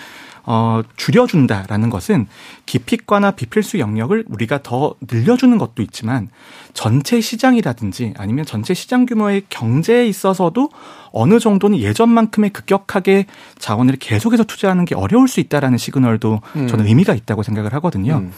[0.46, 2.26] 어, 줄여준다라는 것은
[2.66, 6.28] 기피과나 비필수 영역을 우리가 더 늘려주는 것도 있지만
[6.74, 10.70] 전체 시장이라든지 아니면 전체 시장 규모의 경제에 있어서도
[11.12, 13.26] 어느 정도는 예전만큼의 급격하게
[13.58, 16.66] 자원을 계속해서 투자하는 게 어려울 수 있다라는 시그널도 음.
[16.66, 18.16] 저는 의미가 있다고 생각을 하거든요.
[18.16, 18.32] 음.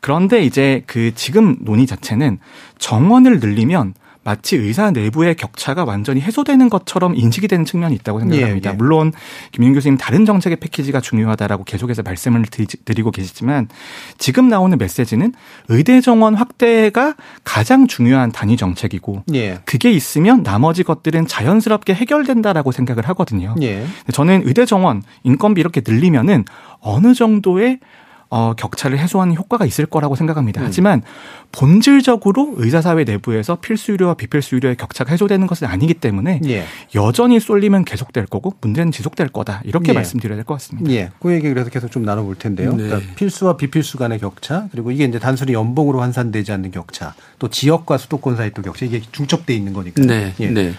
[0.00, 2.38] 그런데 이제 그 지금 논의 자체는
[2.78, 8.70] 정원을 늘리면 마치 의사 내부의 격차가 완전히 해소되는 것처럼 인식이 되는 측면이 있다고 생각합니다.
[8.70, 8.76] 예, 예.
[8.76, 9.12] 물론
[9.52, 13.68] 김윤 교수님 다른 정책의 패키지가 중요하다라고 계속해서 말씀을 드리- 드리고 계시지만
[14.18, 15.32] 지금 나오는 메시지는
[15.68, 19.60] 의대 정원 확대가 가장 중요한 단위 정책이고 예.
[19.64, 23.54] 그게 있으면 나머지 것들은 자연스럽게 해결된다라고 생각을 하거든요.
[23.62, 23.86] 예.
[24.12, 26.44] 저는 의대 정원 인건비 이렇게 늘리면은
[26.80, 27.78] 어느 정도의
[28.30, 30.60] 어, 격차를 해소하는 효과가 있을 거라고 생각합니다.
[30.62, 30.66] 음.
[30.66, 31.02] 하지만
[31.52, 36.64] 본질적으로 의사사회 내부에서 필수 의료와 비필수 의료의 격차가 해소되는 것은 아니기 때문에 예.
[36.94, 39.60] 여전히 쏠림은 계속될 거고 문제는 지속될 거다.
[39.64, 39.94] 이렇게 예.
[39.94, 40.90] 말씀드려야 될 것 같습니다.
[40.92, 41.10] 예.
[41.20, 42.72] 그 얘기 그래서 계속 좀 나눠볼 텐데요.
[42.74, 42.84] 네.
[42.84, 47.98] 그러니까 필수와 비필수 간의 격차, 그리고 이게 이제 단순히 연봉으로 환산되지 않는 격차, 또 지역과
[47.98, 50.02] 수도권 사이 또 격차, 이게 중첩돼 있는 거니까.
[50.02, 50.46] 네, 예.
[50.50, 50.72] 네.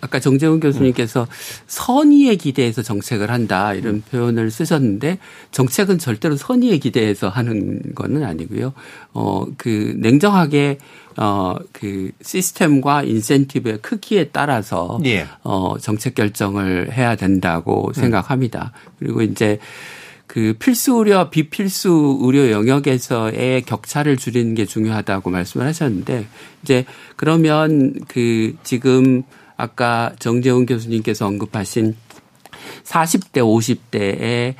[0.00, 1.26] 아까 정재훈 교수님께서
[1.66, 5.18] 선의에 기대해서 정책을 한다 이런 표현을 쓰셨는데
[5.50, 8.72] 정책은 절대로 선의에 기대해서 하는 거는 아니고요.
[9.12, 10.78] 어, 그 냉정하게
[11.16, 15.26] 어, 그 시스템과 인센티브의 크기에 따라서 예.
[15.42, 18.72] 어, 정책 결정을 해야 된다고 생각합니다.
[18.98, 19.58] 그리고 이제
[20.28, 26.26] 그 필수 의료, 비필수 의료 영역에서의 격차를 줄이는 게 중요하다고 말씀을 하셨는데
[26.62, 26.84] 이제
[27.16, 29.24] 그러면 그 지금
[29.58, 31.94] 아까 정재훈 교수님께서 언급하신
[32.84, 34.54] 40대, 50대의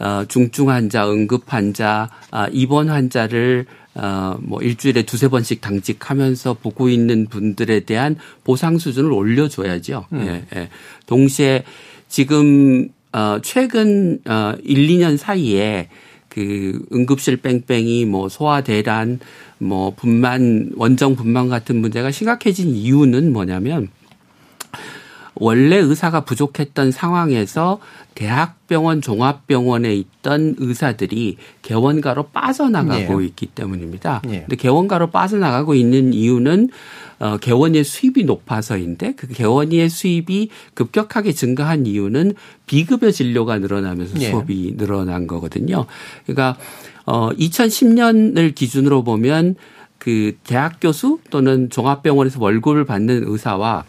[0.00, 6.88] 어, 중증 환자, 응급 환자, 아, 입원 환자를 어, 뭐 일주일에 두세 번씩 당직하면서 보고
[6.88, 10.06] 있는 분들에 대한 보상 수준을 올려줘야죠.
[10.12, 10.20] 음.
[10.20, 10.68] 예, 예.
[11.06, 11.64] 동시에
[12.08, 15.88] 지금 어, 최근 어, 1, 2년 사이에
[16.28, 19.20] 그 응급실 뺑뺑이 뭐 소아 대란
[19.58, 23.88] 뭐 분만 원정 분만 같은 문제가 심각해진 이유는 뭐냐면
[25.34, 27.78] 원래 의사가 부족했던 상황에서
[28.14, 33.26] 대학병원 종합병원에 있던 의사들이 개원가로 빠져나가고 예.
[33.26, 34.22] 있기 때문입니다.
[34.28, 34.40] 예.
[34.40, 36.70] 근데 개원가로 빠져나가고 있는 이유는
[37.20, 42.34] 어, 개원의 수입이 높아서인데 그 개원의 수입이 급격하게 증가한 이유는
[42.66, 44.30] 비급여 진료가 늘어나면서 예.
[44.30, 45.86] 수업이 늘어난 거거든요.
[46.24, 46.56] 그러니까
[47.06, 49.56] 어 2010년을 기준으로 보면
[49.98, 53.84] 그 대학 교수 또는 종합병원에서 월급을 받는 의사와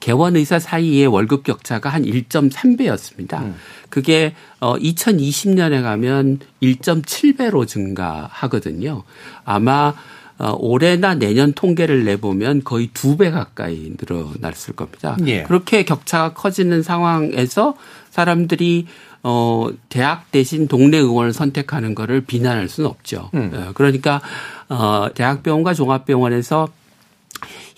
[0.00, 3.42] 개원 의사 사이의 월급 격차가 한 1.3배였습니다.
[3.42, 3.54] 음.
[3.90, 9.02] 그게 어 2020년에 가면 1.7배로 증가하거든요.
[9.44, 9.94] 아마
[10.38, 15.16] 어, 올해나 내년 통계를 내보면 거의 두 배 가까이 늘어났을 겁니다.
[15.26, 15.42] 예.
[15.42, 17.74] 그렇게 격차가 커지는 상황에서
[18.10, 18.86] 사람들이
[19.24, 23.30] 어, 대학 대신 동네 의원을 선택하는 거를 비난할 수는 없죠.
[23.34, 23.50] 음.
[23.52, 24.20] 어, 그러니까
[24.68, 26.68] 어, 대학병원과 종합병원에서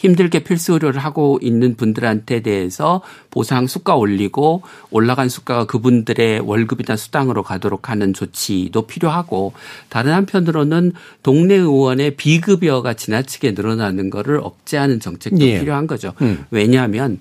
[0.01, 7.43] 힘들게 필수 의료를 하고 있는 분들한테 대해서 보상 수가 올리고 올라간 수가가 그분들의 월급이나 수당으로
[7.43, 9.53] 가도록 하는 조치도 필요하고
[9.91, 15.61] 다른 한편으로는 동네 의원의 비급여가 지나치게 늘어나는 거를 억제하는 정책도 예.
[15.61, 16.15] 필요한 거죠.
[16.23, 16.47] 음.
[16.51, 17.21] 왜냐하면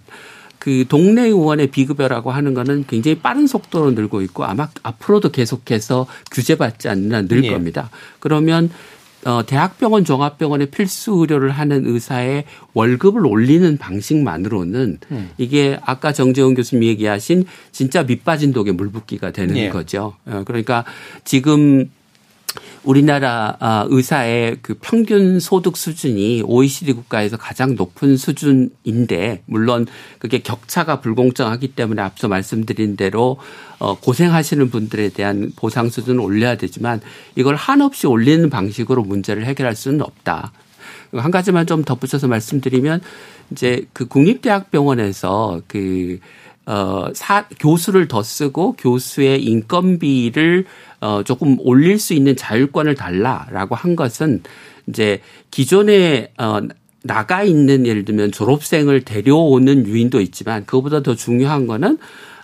[0.57, 6.87] 그 동네 의원의 비급여라고 하는 거는 굉장히 빠른 속도로 늘고 있고 아마 앞으로도 계속해서 규제받지
[6.87, 7.49] 않는 한늘 예.
[7.49, 7.89] 겁니다.
[8.19, 8.69] 그러면
[9.25, 15.29] 어, 대학병원 종합병원에 필수 의료를 하는 의사의 월급을 올리는 방식만으로는 음.
[15.37, 19.69] 이게 아까 정재훈 교수님 얘기하신 진짜 밑빠진 독에 물 붓기가 되는 예.
[19.69, 20.13] 거죠.
[20.25, 20.85] 어, 그러니까
[21.25, 21.89] 지금
[22.89, 29.85] 우리나라 아, 의사의 그 평균 소득 수준이 OECD 국가에서 가장 높은 수준인데 물론
[30.17, 33.37] 그게 격차가 불공정하기 때문에 앞서 말씀드린 대로
[33.77, 36.99] 어 고생하시는 분들에 대한 보상 수준을 올려야 되지만
[37.35, 40.51] 이걸 한없이 올리는 방식으로 문제를 해결할 수는 없다.
[41.13, 43.01] 한 가지만 좀 덧붙여서 말씀드리면
[43.51, 46.19] 이제 그 국립대학병원에서 그
[46.69, 50.65] 어, 사, 교수를 더 쓰고 교수의 인건비를
[51.01, 54.43] 어, 조금 올릴 수 있는 자율권을 달라라고 한 것은
[54.87, 56.59] 이제 기존에 어,
[57.03, 61.97] 나가 있는 예를 들면 졸업생을 데려오는 유인도 있지만 그것보다 더 중요한 거는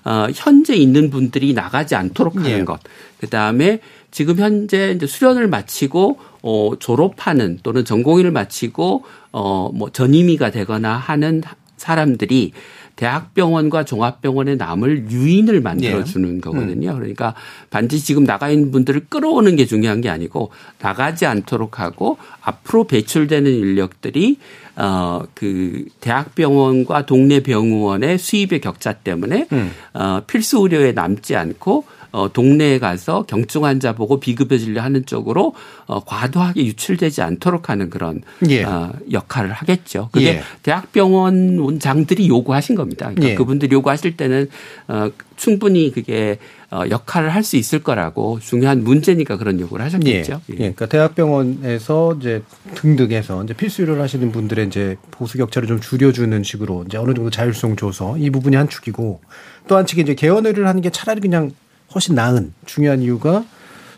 [0.05, 2.63] 어, 현재 있는 분들이 나가지 않도록 하는 예.
[2.63, 2.79] 것.
[3.19, 3.79] 그 다음에
[4.11, 11.41] 지금 현재 이제 수련을 마치고 어, 졸업하는 또는 전공의를 마치고 어, 뭐 전임의가 되거나 하는
[11.77, 12.53] 사람들이
[12.95, 16.39] 대학병원과 종합병원에 남을 유인을 만들어주는 예.
[16.39, 16.91] 거거든요.
[16.91, 16.95] 음.
[16.95, 17.35] 그러니까
[17.69, 23.51] 반드시 지금 나가 있는 분들을 끌어오는 게 중요한 게 아니고 나가지 않도록 하고 앞으로 배출되는
[23.51, 24.37] 인력들이
[24.77, 29.71] 어, 그, 대학병원과 동네 병원의 수입의 격차 때문에, 음.
[29.93, 35.53] 어, 필수 의료에 남지 않고, 어, 동네에 가서 경증 환자 보고 비급여 진료 하는 쪽으로
[35.85, 38.63] 어, 과도하게 유출되지 않도록 하는 그런 예.
[38.63, 40.07] 어, 역할을 하겠죠.
[40.13, 40.41] 그게 예.
[40.63, 43.07] 대학병원 원장들이 요구하신 겁니다.
[43.07, 43.35] 그러니까 예.
[43.35, 44.47] 그분들이 요구하실 때는
[44.87, 46.39] 어, 충분히 그게
[46.71, 50.41] 어, 역할을 할 수 있을 거라고 중요한 문제니까 그런 요구를 하셨겠죠.
[50.49, 50.53] 예.
[50.53, 50.57] 예.
[50.57, 52.41] 그러니까 대학병원에서 이제
[52.75, 57.29] 등등해서 이제 필수 의료를 하시는 분들의 이제 보수 격차를 좀 줄여주는 식으로 이제 어느 정도
[57.29, 59.19] 자율성 줘서 이 부분이 한 축이고
[59.67, 61.51] 또 한 축이 이제 개원 의료를 하는 게 차라리 그냥
[61.93, 63.43] 훨씬 나은 중요한 이유가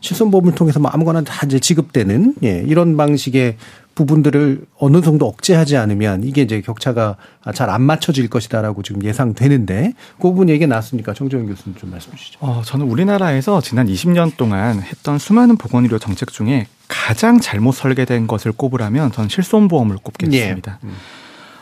[0.02, 3.58] 실손보험을 통해서 뭐 아무거나 다 이제 지급되는 예, 이런 방식의
[3.96, 7.16] 부분들을 어느 정도 억제하지 않으면 이게 이제 격차가
[7.56, 12.38] 잘 안 맞춰질 것이다라고 지금 예상되는데 그 부분 얘기 나왔으니까 정재훈 교수님 좀 말씀해 주시죠.
[12.42, 18.52] 어, 저는 우리나라에서 지난 20년 동안 했던 수많은 보건의료 정책 중에 가장 잘못 설계된 것을
[18.52, 20.80] 꼽으라면 저는 실손보험을 꼽겠습니다.
[20.84, 20.88] 예.
[20.88, 20.94] 음.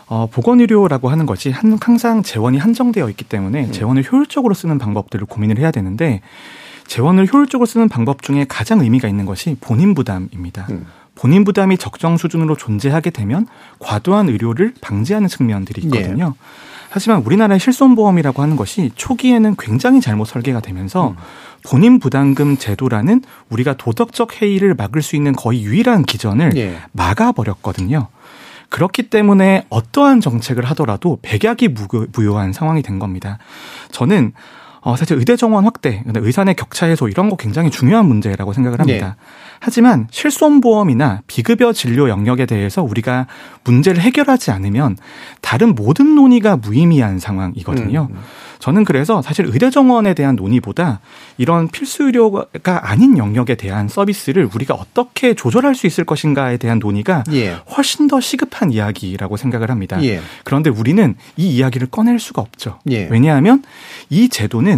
[0.08, 3.72] 어, 보건의료라고 하는 것이 한, 항상 재원이 한정되어 있기 때문에 음.
[3.72, 6.22] 재원을 효율적으로 쓰는 방법들을 고민을 해야 되는데
[6.88, 10.68] 재원을 효율적으로 쓰는 방법 중에 가장 의미가 있는 것이 본인 부담입니다.
[10.70, 10.86] 음.
[11.16, 13.48] 본인 부담이 적정 수준으로 존재하게 되면
[13.80, 16.34] 과도한 의료를 방지하는 측면들이 있거든요.
[16.36, 16.46] 예.
[16.90, 21.16] 하지만 우리나라의 실손보험이라고 하는 것이 초기에는 굉장히 잘못 설계가 되면서 음.
[21.64, 26.78] 본인 부담금 제도라는 우리가 도덕적 해이를 막을 수 있는 거의 유일한 기전을 예.
[26.92, 28.08] 막아버렸거든요.
[28.70, 31.70] 그렇기 때문에 어떠한 정책을 하더라도 백약이
[32.14, 33.38] 무효한 상황이 된 겁니다.
[33.92, 34.34] 저는
[34.86, 38.80] 어, 사실 의대 정원 확대, 의사 내 격차 해소 이런 거 굉장히 중요한 문제라고 생각을
[38.80, 39.16] 합니다.
[39.20, 39.26] 네.
[39.60, 43.26] 하지만 실손보험이나 비급여 진료 영역에 대해서 우리가
[43.64, 44.96] 문제를 해결하지 않으면
[45.42, 48.10] 다른 모든 논의가 무의미한 상황이거든요.
[48.12, 48.20] 음.
[48.60, 51.00] 저는 그래서 사실 의대 정원에 대한 논의보다
[51.38, 57.24] 이런 필수 의료가 아닌 영역에 대한 서비스를 우리가 어떻게 조절할 수 있을 것인가에 대한 논의가
[57.32, 57.58] 예.
[57.76, 60.02] 훨씬 더 시급한 이야기라고 생각을 합니다.
[60.04, 60.22] 예.
[60.44, 62.80] 그런데 우리는 이 이야기를 꺼낼 수가 없죠.
[62.90, 63.08] 예.
[63.12, 63.64] 왜냐하면
[64.10, 64.75] 이 제도는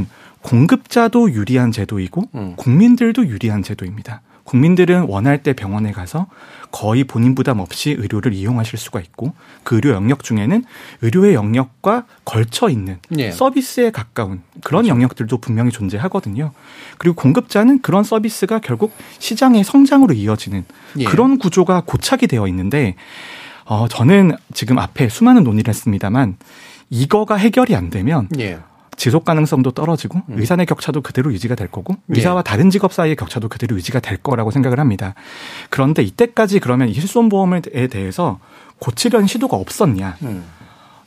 [0.47, 2.53] 공급자도 유리한 제도이고 음.
[2.55, 4.21] 국민들도 유리한 제도입니다.
[4.45, 6.27] 국민들은 원할 때 병원에 가서
[6.71, 9.33] 거의 본인 부담 없이 의료를 이용하실 수가 있고
[9.63, 10.63] 그 의료 영역 중에는
[11.01, 13.29] 의료의 영역과 걸쳐 있는 예.
[13.31, 14.88] 서비스에 가까운 그런 그렇죠.
[14.88, 16.53] 영역들도 분명히 존재하거든요.
[16.97, 20.63] 그리고 공급자는 그런 서비스가 결국 시장의 성장으로 이어지는
[20.99, 21.03] 예.
[21.03, 22.95] 그런 구조가 고착이 되어 있는데
[23.65, 26.38] 어 저는 지금 앞에 수많은 논의를 했습니다만
[26.89, 28.60] 이거가 해결이 안 되면 예.
[28.97, 30.39] 지속 가능성도 떨어지고 음.
[30.39, 32.17] 의사 내 격차도 그대로 유지가 될 거고 예.
[32.17, 35.13] 의사와 다른 직업 사이의 격차도 그대로 유지가 될 거라고 생각을 합니다.
[35.69, 38.39] 그런데 이때까지 그러면 이 실손보험에 대해서
[38.79, 40.17] 고치려는 시도가 없었냐?
[40.23, 40.43] 음.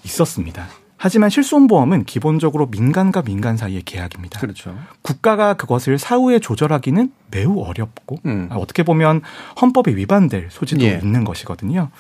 [0.04, 0.66] 있었습니다.
[1.02, 4.38] 하지만 실손보험은 기본적으로 민간과 민간 사이의 계약입니다.
[4.38, 4.76] 그렇죠.
[5.02, 8.48] 국가가 그것을 사후에 조절하기는 매우 어렵고 음.
[8.52, 9.22] 어떻게 보면
[9.60, 11.00] 헌법에 위반될 소지도 예.
[11.02, 11.90] 있는 것이거든요.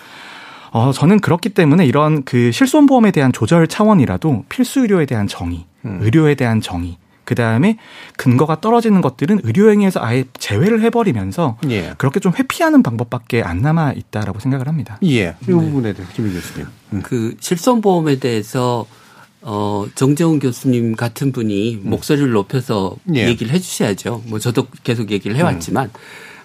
[0.72, 5.98] 어, 저는 그렇기 때문에 이런 그 실손보험에 대한 조절 차원이라도 필수 의료에 대한 정의, 음.
[6.00, 7.76] 의료에 대한 정의, 그 다음에
[8.16, 11.94] 근거가 떨어지는 것들은 의료행위에서 아예 제외를 해버리면서 예.
[11.96, 14.98] 그렇게 좀 회피하는 방법밖에 안 남아 있다라고 생각을 합니다.
[15.04, 15.08] 예.
[15.08, 15.34] 이 네.
[15.46, 16.66] 부분에 대해서 김일 교수님.
[16.92, 17.02] 음.
[17.04, 18.84] 그 실손보험에 대해서
[19.42, 21.90] 어, 정재훈 교수님 같은 분이 음.
[21.90, 23.28] 목소리를 높여서 예.
[23.28, 24.24] 얘기를 해 주셔야죠.
[24.26, 25.86] 뭐 저도 계속 얘기를 해왔지만.
[25.86, 25.90] 음.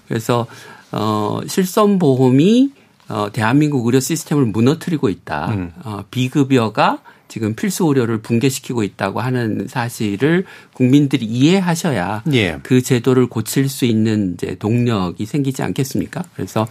[0.07, 0.45] 그래서,
[0.91, 2.71] 어, 실손보험이
[3.07, 5.51] 어, 대한민국 의료 시스템을 무너뜨리고 있다.
[5.53, 5.71] 음.
[5.83, 12.59] 어, 비급여가 지금 필수 의료를 붕괴시키고 있다고 하는 사실을 국민들이 이해하셔야 예.
[12.61, 16.23] 그 제도를 고칠 수 있는 이제 동력이 생기지 않겠습니까?
[16.35, 16.67] 그래서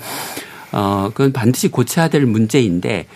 [0.73, 3.07] 어 그건 반드시 고쳐야 될 문제인데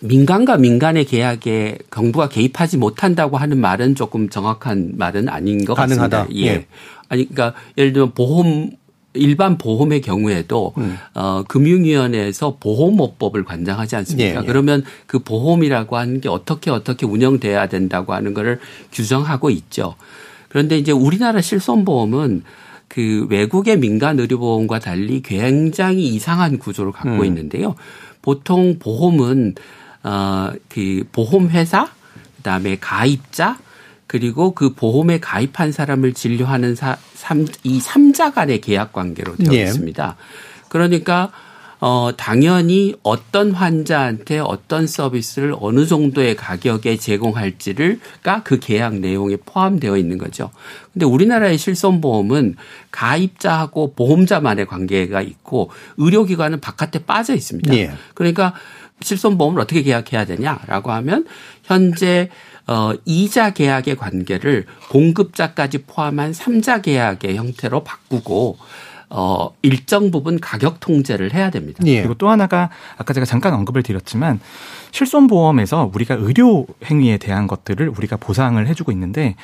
[0.00, 6.18] 민간과 민간의 계약에 정부가 개입하지 못한다고 하는 말은 조금 정확한 말은 아닌 것 가능하다.
[6.18, 6.40] 같습니다.
[6.40, 6.46] 예.
[6.46, 6.66] 예.
[7.08, 8.70] 아니 그러니까 예를 들면 보험
[9.14, 10.96] 일반 보험의 경우에도 음.
[11.14, 14.40] 어, 금융위원회에서 보험업법을 관장하지 않습니까?
[14.40, 14.46] 예, 예.
[14.46, 18.60] 그러면 그 보험이라고 하는 게 어떻게 어떻게 운영돼야 된다고 하는 거를
[18.92, 19.96] 규정하고 있죠.
[20.48, 22.44] 그런데 이제 우리나라 실손보험은
[22.86, 27.24] 그 외국의 민간 의료보험과 달리 굉장히 이상한 구조를 갖고 음.
[27.24, 27.74] 있는데요.
[28.22, 29.54] 보통 보험은
[30.02, 31.88] 어그 보험회사
[32.36, 33.58] 그다음에 가입자
[34.10, 39.62] 그리고 그 보험에 가입한 사람을 진료하는 사, 삼, 이 3자 간의 계약 관계로 되어 예.
[39.62, 40.16] 있습니다.
[40.68, 41.30] 그러니까
[41.78, 50.18] 어, 당연히 어떤 환자한테 어떤 서비스를 어느 정도의 가격에 제공할지를가 그 계약 내용에 포함되어 있는
[50.18, 50.50] 거죠.
[50.92, 52.56] 근데 우리나라의 실손보험은
[52.90, 57.72] 가입자하고 보험자만의 관계가 있고 의료기관은 바깥에 빠져 있습니다.
[57.76, 57.92] 예.
[58.14, 58.54] 그러니까
[59.02, 61.26] 실손보험을 어떻게 계약해야 되냐라고 하면
[61.62, 62.28] 현재
[62.70, 68.58] 어, 이자 계약의 관계를 공급자까지 포함한 삼자 계약의 형태로 바꾸고
[69.10, 71.82] 어, 일정 부분 가격 통제를 해야 됩니다.
[71.84, 71.98] 예.
[72.00, 74.40] 그리고 또 하나가 아까 제가 잠깐 언급을 드렸지만
[74.92, 79.34] 실손 보험에서 우리가 의료 행위에 대한 것들을 우리가 보상을 해주고 있는데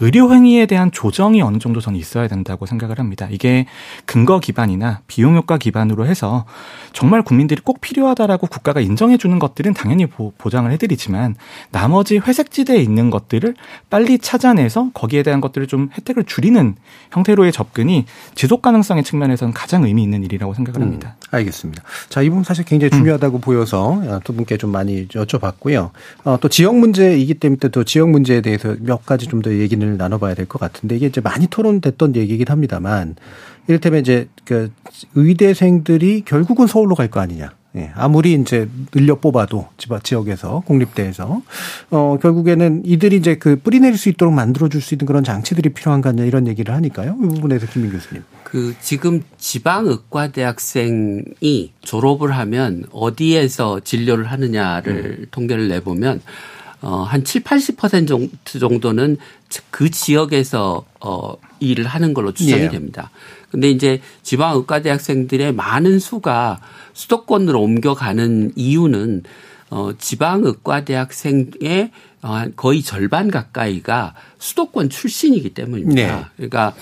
[0.00, 3.28] 의료 행위에 대한 조정이 어느 정도 저는 있어야 된다고 생각을 합니다.
[3.30, 3.66] 이게
[4.04, 6.44] 근거 기반이나 비용 효과 기반으로 해서
[6.92, 11.36] 정말 국민들이 꼭 필요하다라고 국가가 인정해 주는 것들은 당연히 보, 보장을 해드리지만
[11.70, 13.54] 나머지 회색지대에 있는 것들을
[13.90, 16.76] 빨리 찾아내서 거기에 대한 것들을 좀 혜택을 줄이는
[17.12, 21.16] 형태로의 접근이 지속 가능성의 측면 에서는 가장 의미 있는 일이라고 생각을 합니다.
[21.18, 21.82] 음, 알겠습니다.
[22.08, 23.40] 자, 이 부분 사실 굉장히 중요하다고 음.
[23.40, 25.90] 보여서 두 분께 좀 많이 여쭤봤고요.
[26.24, 30.34] 어, 또 지역 문제이기 때문에 또 지역 문제에 대해서 몇 가지 좀 더 얘기를 나눠봐야
[30.34, 33.16] 될 것 같은데 이게 이제 많이 토론됐던 얘기긴 합니다만
[33.68, 34.70] 이를테면 이제 그
[35.14, 37.50] 의대생들이 결국은 서울로 갈 거 아니냐.
[37.76, 39.68] 예, 아무리 이제 늘려 뽑아도
[40.02, 41.42] 지역에서 공립대에서
[41.90, 45.70] 어 결국에는 이들이 이제 그 뿌리 내릴 수 있도록 만들어 줄 수 있는 그런 장치들이
[45.70, 47.16] 필요한 거 아니냐 이런 얘기를 하니까요.
[47.18, 48.22] 이 부분에서 김민 교수님.
[48.56, 55.26] 그 지금 지방 의과 대학생이 졸업을 하면 어디에서 진료를 하느냐를 음.
[55.30, 56.22] 통계를 내보면
[56.80, 59.18] 어한 7, 80% 정도는
[59.70, 62.68] 그 지역에서 어 일을 하는 걸로 추정이 예.
[62.70, 63.10] 됩니다.
[63.50, 66.58] 근데 이제 지방 의과 대학생들의 많은 수가
[66.94, 69.24] 수도권으로 옮겨가는 이유는
[69.68, 71.90] 어, 지방 의과 대학생의
[72.22, 76.16] 어, 거의 절반 가까이가 수도권 출신이기 때문입니다.
[76.16, 76.24] 네.
[76.36, 76.74] 그러니까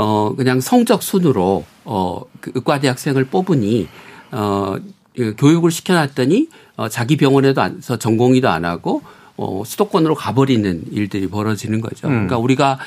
[0.00, 3.86] 어, 그냥 성적 순으로 어, 그 의과대 학생을 뽑으니
[4.32, 4.76] 어,
[5.14, 9.02] 그 교육을 시켜놨더니 어, 자기 병원에도 안서 전공의도 안 하고
[9.36, 12.06] 어, 수도권으로 가버리는 일들이 벌어지는 거죠.
[12.06, 12.12] 음.
[12.12, 12.78] 그러니까 우리가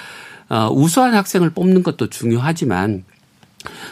[0.50, 3.04] 어, 우수한 학생을 뽑는 것도 중요하지만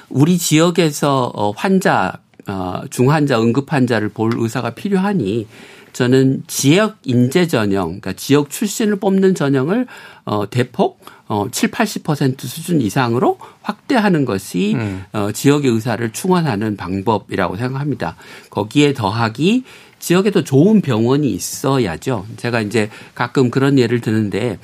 [0.09, 2.13] 우리 지역에서 어, 환자,
[2.47, 5.45] 어, 중환자, 응급 환자를 볼 의사가 필요하니
[5.93, 9.85] 저는 지역 인재 전형, 그러니까 지역 출신을 뽑는 전형을
[10.25, 10.99] 어, 대폭
[11.31, 15.05] 어, 7, 80% 수준 이상으로 확대하는 것이 음.
[15.13, 18.17] 어, 지역의 의사를 충원하는 방법이라고 생각합니다.
[18.49, 19.63] 거기에 더하기
[19.97, 22.25] 지역에도 좋은 병원이 있어야죠.
[22.35, 24.59] 제가 이제 가끔 그런 예를 드는데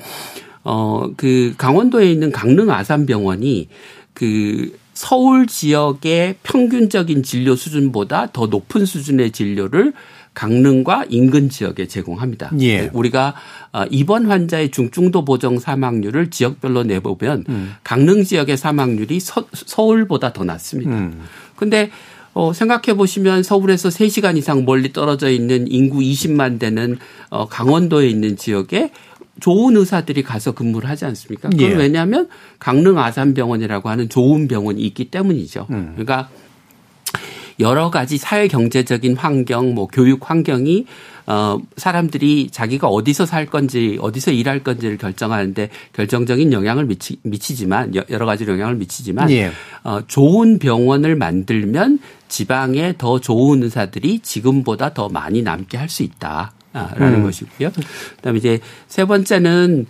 [0.62, 3.68] 어, 그 강원도에 있는 강릉 아산병원이
[4.12, 9.94] 그 서울 지역의 평균적인 진료 수준보다 더 높은 수준의 진료를
[10.38, 12.52] 강릉과 인근 지역에 제공합니다.
[12.60, 12.90] 예.
[12.92, 13.34] 우리가
[13.72, 17.44] 어, 입원 환자의 중증도 보정 사망률을 지역별로 내보면
[17.82, 20.92] 강릉 지역의 사망률이 서, 서울보다 더 낮습니다.
[20.92, 21.24] 음.
[21.56, 21.90] 근데
[22.34, 26.98] 어, 생각해 보시면 서울에서 3시간 이상 멀리 떨어져 있는 인구 20만 되는
[27.30, 28.92] 어, 강원도에 있는 지역에
[29.40, 31.48] 좋은 의사들이 가서 근무를 하지 않습니까?
[31.48, 31.74] 그건 예.
[31.74, 32.28] 왜냐하면
[32.60, 35.66] 강릉 아산병원이라고 하는 좋은 병원이 있기 때문이죠.
[35.70, 35.94] 음.
[35.96, 36.28] 그러니까
[37.60, 40.86] 여러 가지 사회 경제적인 환경, 뭐 교육 환경이
[41.26, 48.04] 어 사람들이 자기가 어디서 살 건지 어디서 일할 건지를 결정하는데 결정적인 영향을 미치, 미치지만 여-
[48.10, 49.50] 여러 가지 영향을 미치지만 예.
[49.84, 51.98] 어 좋은 병원을 만들면
[52.28, 57.22] 지방에 더 좋은 의사들이 지금보다 더 많이 남게 할 수 있다라는 음.
[57.24, 57.70] 것이고요.
[58.16, 59.86] 그다음에 이제 세 번째는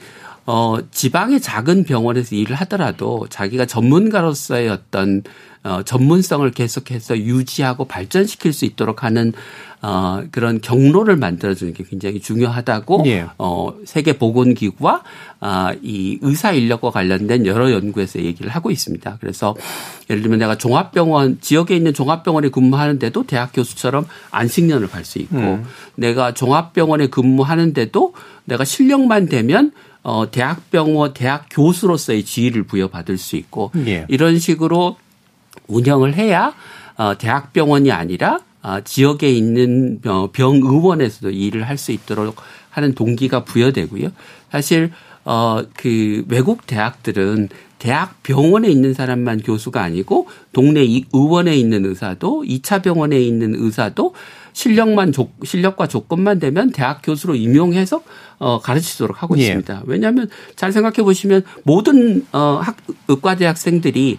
[0.51, 5.23] 어, 지방의 작은 병원에서 일을 하더라도 자기가 전문가로서의 어떤
[5.63, 9.35] 어, 전문성을 계속해서 유지하고 발전시킬 수 있도록 하는
[9.83, 13.27] 어, 그런 경로를 만들어주는 게 굉장히 중요하다고 예.
[13.37, 15.03] 어, 세계 보건기구와
[15.41, 19.19] 아, 이 의사 인력과 관련된 여러 연구에서 얘기를 하고 있습니다.
[19.21, 19.55] 그래서
[20.09, 25.65] 예를 들면 내가 종합병원 지역에 있는 종합병원에 근무하는데도 대학 교수처럼 안식년을 갈 수 있고 음.
[25.95, 28.15] 내가 종합병원에 근무하는데도
[28.47, 29.73] 내가 실력만 되면
[30.03, 34.07] 어, 대학병원 대학 교수로서의 지위를 부여받을 수 있고 예.
[34.09, 34.97] 이런 식으로
[35.67, 36.55] 운영을 해야
[36.97, 42.37] 어, 대학병원이 아니라 어, 지역에 있는 병- 병 의원에서도 일을 할 수 있도록
[42.71, 44.11] 하는 동기가 부여되고요.
[44.51, 44.91] 사실
[45.25, 52.43] 어, 그 외국 대학들은 대학 병원에 있는 사람만 교수가 아니고 동네 이- 의원에 있는 의사도
[52.47, 54.15] 2차 병원에 있는 의사도
[54.63, 58.03] 실력만 조, 실력과 조건만 되면 대학 교수로 임용해서
[58.41, 59.43] 어, 가르치도록 하고 예.
[59.43, 59.83] 있습니다.
[59.87, 64.19] 왜냐하면 잘 생각해 보시면 모든 어, 학 의과대 학생들이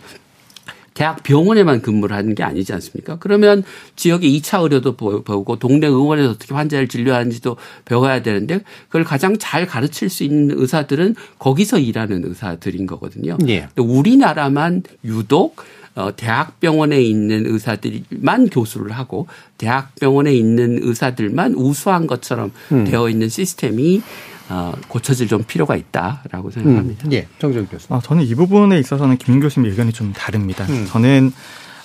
[0.94, 3.18] 대학 병원에만 근무를 하는 게 아니지 않습니까?
[3.20, 3.64] 그러면
[3.98, 9.66] 지역의 2차 의료도 보- 보고 동네 의원에서 어떻게 환자를 진료하는지도 배워야 되는데 그걸 가장 잘
[9.66, 13.38] 가르칠 수 있는 의사들은 거기서 일하는 의사들인 거거든요.
[13.50, 13.68] 예.
[13.78, 15.58] 우리나라만 유독
[16.00, 19.28] 어, 대학병원에 있는 의사들만 교수를 하고
[19.58, 22.86] 대학병원에 있는 의사들만 우수한 것처럼 음.
[22.86, 24.02] 되어 있는 시스템이
[24.48, 26.52] 어, 고쳐질 좀 필요가 있다라고 음.
[26.52, 27.12] 생각합니다.
[27.12, 27.28] 예.
[27.38, 27.94] 정정 교수.
[27.94, 30.66] 아, 저는 이 부분에 있어서는 김민 교수님 의견이 좀 다릅니다.
[30.70, 30.88] 음.
[30.88, 31.34] 저는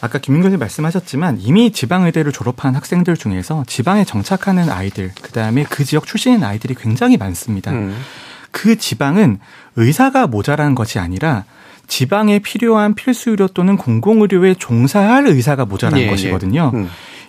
[0.00, 5.84] 아까 김민 교수님 말씀하셨지만 이미 지방의대를 졸업한 학생들 중에서 지방에 정착하는 아이들, 그 다음에 그
[5.84, 7.72] 지역 출신인 아이들이 굉장히 많습니다.
[7.72, 7.96] 음.
[8.52, 9.40] 그 지방은
[9.74, 11.44] 의사가 모자란 것이 아니라
[11.87, 16.11] 지방에 필요한 필수 의료 또는 공공의료에 종사할 의사가 모자란 예, 예.
[16.11, 16.70] 것이거든요.
[16.74, 16.89] 음.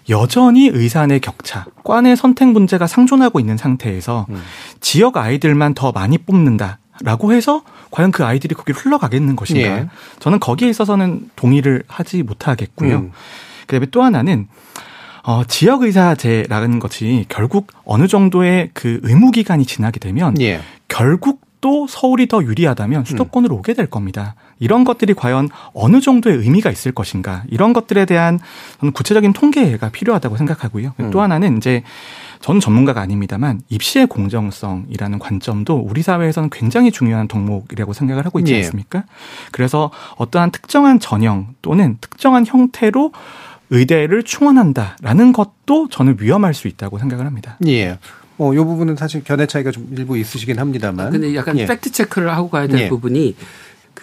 [0.10, 4.42] 여전히 의사 내 격차, 과 내 선택 문제가 상존하고 있는 상태에서 음.
[4.80, 9.62] 지역 아이들만 더 많이 뽑는다 라고 해서 과연 그 아이들이 거기로 흘러가겠는 것인가?
[9.62, 9.88] 예.
[10.20, 12.96] 저는 거기에 있어서는 동의를 하지 못하겠고요.
[12.98, 13.12] 음.
[13.62, 14.48] 그다음에 또 하나는
[15.24, 20.62] 어, 지역 의사제라는 것이 결국 어느 정도의 그 의무 기간이 지나게 되면 예.
[20.88, 24.36] 결국 또 서울이 더 유리하다면 수도권으로 오게 될 겁니다.
[24.60, 28.40] 이런 것들이 과연 어느 정도의 의미가 있을 것인가 이런 것들에 대한
[28.80, 30.94] 저는 구체적인 통계가 필요하다고 생각하고요.
[31.00, 31.12] 음.
[31.12, 31.84] 또 하나는 이제
[32.42, 38.58] 저는 전문가가 아닙니다만 입시의 공정성이라는 관점도 우리 사회에서는 굉장히 중요한 덕목이라고 생각을 하고 있지 예.
[38.58, 39.04] 않습니까?
[39.52, 43.12] 그래서 어떠한 특정한 전형 또는 특정한 형태로
[43.72, 47.58] 의대를 충원한다라는 것도 저는 위험할 수 있다고 생각을 합니다.
[47.66, 47.98] 예.
[48.38, 51.10] 뭐, 요 부분은 사실 견해 차이가 좀 일부 있으시긴 합니다만.
[51.10, 51.66] 근데 약간 예.
[51.66, 52.90] 팩트 체크를 하고 가야 될 예.
[52.90, 53.36] 부분이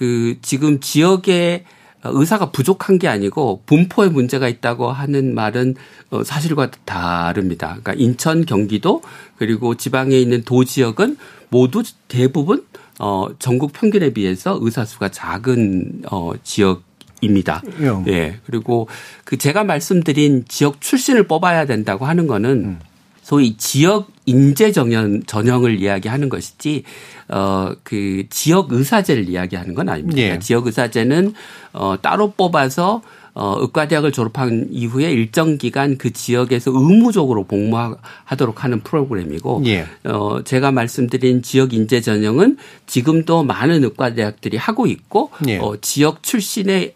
[0.02, 1.64] 그 지금 지역에
[2.02, 5.76] 의사가 부족한 게 아니고 분포에 문제가 있다고 하는 말은
[6.10, 7.76] 어, 사실과 다릅니다.
[7.80, 9.02] 그러니까 인천, 경기도
[9.36, 11.18] 그리고 지방에 있는 도 지역은
[11.50, 12.66] 모두 대부분
[12.98, 16.82] 어 전국 평균에 비해서 의사 수가 작은 어 지역
[17.20, 17.62] 입니다.
[17.78, 18.12] 예.
[18.12, 18.40] 예.
[18.44, 18.88] 그리고
[19.22, 22.80] 그 제가 말씀드린 지역 출신을 뽑아야 된다고 하는 거는
[23.22, 26.84] 소위 지역 인재 전형 전형을 이야기하는 것이지
[27.28, 30.20] 어 그 지역 의사제를 이야기하는 건 아닙니다.
[30.20, 30.38] 예.
[30.38, 31.34] 지역 의사제는
[31.72, 33.02] 어 따로 뽑아서
[33.34, 39.86] 어, 의과대학을 졸업한 이후에 일정 기간 그 지역에서 의무적으로 복무하도록 하는 프로그램이고, 예.
[40.04, 45.56] 어, 제가 말씀드린 지역 인재 전형은 지금도 많은 의과대학들이 하고 있고, 예.
[45.56, 46.92] 어, 지역 출신을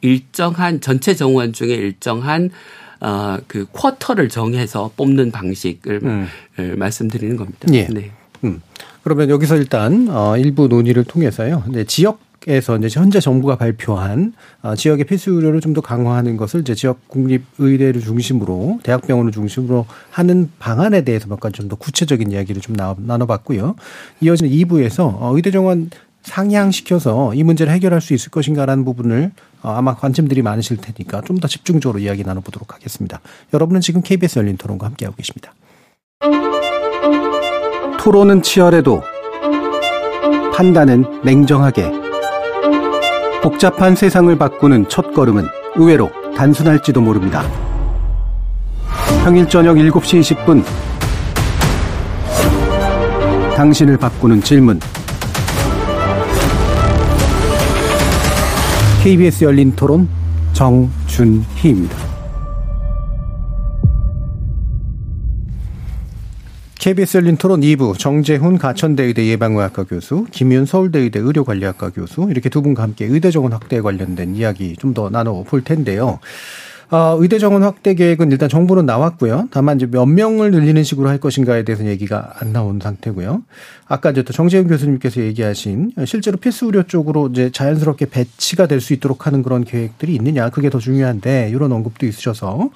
[0.00, 2.50] 일정한 전체 정원 중에 일정한
[3.00, 6.28] 어, 그 쿼터를 정해서 뽑는 방식을 음.
[6.76, 7.68] 말씀드리는 겁니다.
[7.72, 7.86] 예.
[7.86, 8.10] 네.
[8.44, 8.60] 음.
[9.02, 11.64] 그러면 여기서 일단 어 일부 논의를 통해서요.
[11.70, 16.60] 이제 지역 에서 이제 현재 정부가 발표한 어 지역의 필수 의료를 좀 더 강화하는 것을
[16.60, 22.30] 이제 지역 국립 의대를 중심으로 대학병원을 중심으로 하는 방안에 대해서 몇 가지 좀 더 구체적인
[22.30, 23.76] 이야기를 좀 나, 나눠봤고요.
[24.20, 25.88] 이어지는 2부에서 어 의대 정원
[26.22, 31.48] 상향시켜서 이 문제를 해결할 수 있을 것인가라는 부분을 어, 아마 관심들이 많으실 테니까 좀 더
[31.48, 33.20] 집중적으로 이야기 나눠보도록 하겠습니다.
[33.52, 35.52] 여러분은 지금 KBS 열린 토론과 함께하고 계십니다.
[37.98, 39.02] 토론은 치열해도
[40.54, 41.90] 판단은 냉정하게
[43.42, 45.44] 복잡한 세상을 바꾸는 첫 걸음은
[45.76, 47.42] 의외로 단순할지도 모릅니다.
[49.24, 50.64] 평일 저녁 7시 20분
[53.56, 54.80] 당신을 바꾸는 질문
[59.04, 60.08] KBS 열린 토론
[60.54, 61.94] 정준희입니다.
[66.78, 72.82] KBS 열린 토론 2부 정재훈 가천대의대 예방의학과 교수, 김윤 서울대의대 의료관리학과 교수 이렇게 두 분과
[72.82, 76.18] 함께 의대 정원 확대에 관련된 이야기 좀 더 나눠볼 텐데요.
[76.90, 79.48] 어, 의대 정원 확대 계획은 일단 정부는 나왔고요.
[79.50, 83.42] 다만 이제 몇 명을 늘리는 식으로 할 것인가에 대해서는 얘기가 안 나온 상태고요.
[83.86, 88.92] 아까 이제 또 정재훈 교수님께서 얘기하신 실제로 필수 의료 쪽으로 이제 자연스럽게 배치가 될 수
[88.92, 92.68] 있도록 하는 그런 계획들이 있느냐 그게 더 중요한데 이런 언급도 있으셔서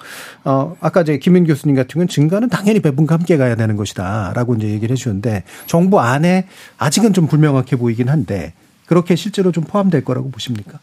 [0.43, 4.69] 어 아까 이제 김윤 교수님 같은 경우는 증가는 당연히 배분과 함께 가야 되는 것이다라고 이제
[4.69, 6.47] 얘기를 해주셨는데 정부 안에
[6.79, 8.53] 아직은 좀 불명확해 보이긴 한데
[8.87, 10.79] 그렇게 실제로 좀 포함될 거라고 보십니까?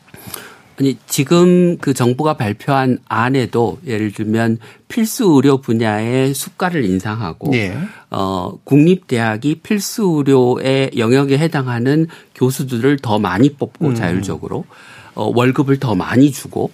[0.79, 4.59] 아니 지금 그 정부가 발표한 안에도 예를 들면
[4.89, 7.77] 필수 의료 분야의 수가를 인상하고 예.
[8.11, 13.95] 어 국립 대학이 필수 의료의 영역에 해당하는 교수들을 더 많이 뽑고 음.
[13.95, 14.65] 자율적으로
[15.15, 16.71] 어 월급을 더 많이 주고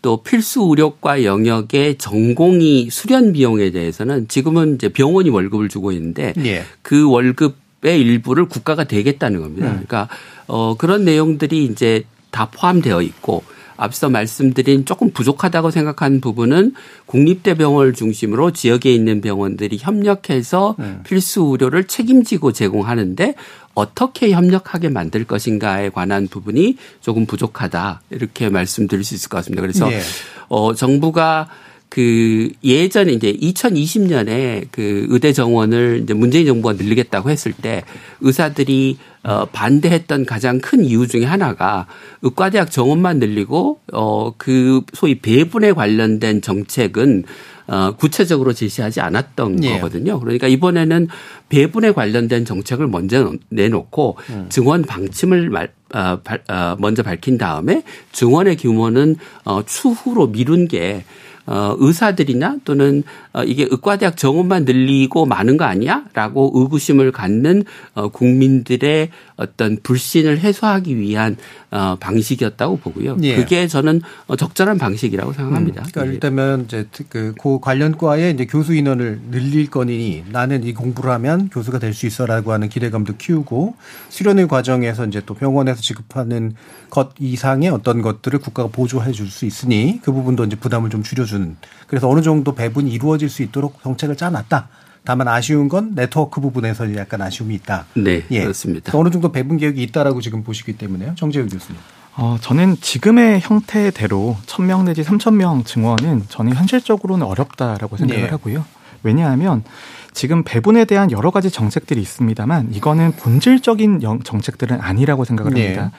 [0.00, 6.64] 또 필수 의료과 영역의 전공의 수련 비용에 대해서는 지금은 이제 병원이 월급을 주고 있는데 예.
[6.82, 9.68] 그 월급 의 일부를 국가가 대겠다는 겁니다.
[9.68, 9.72] 음.
[9.86, 10.08] 그러니까
[10.46, 13.42] 어 그런 내용들이 이제 다 포함되어 있고
[13.76, 16.74] 앞서 말씀드린 조금 부족하다고 생각한 부분은
[17.06, 21.00] 국립대병원을 중심으로 지역에 있는 병원들이 협력해서 음.
[21.02, 23.34] 필수 의료를 책임지고 제공하는데
[23.72, 29.62] 어떻게 협력하게 만들 것인가에 관한 부분이 조금 부족하다 이렇게 말씀드릴 수 있을 것 같습니다.
[29.62, 30.00] 그래서 예.
[30.48, 31.48] 어 정부가
[31.88, 37.82] 그 예전에 이제 2020년에 그 의대 정원을 이제 문재인 정부가 늘리겠다고 했을 때
[38.20, 41.86] 의사들이 어 반대했던 가장 큰 이유 중에 하나가
[42.22, 47.24] 의과대학 정원만 늘리고 어 그 소위 배분에 관련된 정책은
[47.66, 49.74] 어 구체적으로 제시하지 않았던 예.
[49.74, 50.18] 거거든요.
[50.18, 51.08] 그러니까 이번에는
[51.50, 54.46] 배분에 관련된 정책을 먼저 내놓고 음.
[54.48, 61.04] 증원 방침을 말, 어, 발, 어, 먼저 밝힌 다음에 증원의 규모는 어, 추후로 미룬 게
[61.46, 66.04] 어, 의사들이나 또는 어, 이게 의과대학 정원만 늘리고 많은 거 아니야?
[66.14, 67.64] 라고 의구심을 갖는
[67.94, 71.36] 어, 국민들의 어떤 불신을 해소하기 위한
[71.70, 73.16] 어, 방식이었다고 보고요.
[73.22, 73.36] 예.
[73.36, 75.82] 그게 저는 어, 적절한 방식이라고 생각합니다.
[75.82, 76.14] 그러니까 예.
[76.14, 81.48] 일단은 이제 그, 그 관련 과에 이제 교수 인원을 늘릴 거니 나는 이 공부를 하면
[81.48, 83.74] 교수가 될 수 있어라고 하는 기대감도 키우고
[84.10, 86.54] 수련의 과정에서 이제 또 병원에서 지급하는
[86.88, 91.24] 것 이상의 어떤 것들을 국가가 보조해 줄 수 있으니 그 부분도 이제 부담을 좀 줄여
[91.30, 91.56] 주는
[91.86, 94.68] 그래서 어느 정도 배분이 이루어질 수 있도록 정책을 짜놨다.
[95.04, 97.86] 다만 아쉬운 건 네트워크 부분에서 약간 아쉬움이 있다.
[97.94, 98.42] 네, 예.
[98.42, 98.96] 그렇습니다.
[98.98, 101.14] 어느 정도 배분 계획이 있다라고 지금 보시기 때문에요.
[101.16, 101.80] 정재우 교수님.
[102.16, 108.28] 어, 저는 지금의 형태대로 1000명 내지 3000명 증원은 저는 현실적으로는 어렵다라고 생각을 네.
[108.28, 108.64] 하고요.
[109.02, 109.64] 왜냐하면
[110.12, 115.74] 지금 배분에 대한 여러 가지 정책들이 있습니다만 이거는 본질적인 영- 정책들은 아니라고 생각을 네.
[115.76, 115.90] 합니다.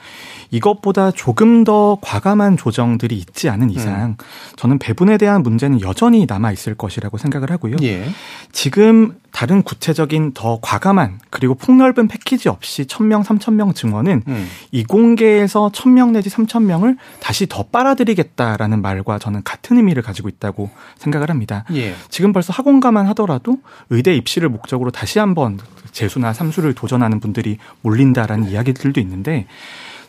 [0.50, 4.16] 이것보다 조금 더 과감한 조정들이 있지 않은 이상
[4.56, 7.76] 저는 배분에 대한 문제는 여전히 남아 있을 것이라고 생각을 하고요.
[7.82, 8.04] 예.
[8.52, 14.48] 지금 다른 구체적인 더 과감한 그리고 폭넓은 패키지 없이 1000명, 3000명 증원은 음.
[14.72, 21.64] 이공계에서 1000명 내지 3000명을 다시 더 빨아들이겠다라는 말과 저는 같은 의미를 가지고 있다고 생각을 합니다.
[21.72, 21.94] 예.
[22.10, 23.56] 지금 벌써 학원가만 하더라도
[23.88, 25.58] 의대 입시를 목적으로 다시 한번
[25.92, 29.46] 재수나 삼수를 도전하는 분들이 몰린다라는 이야기들도 있는데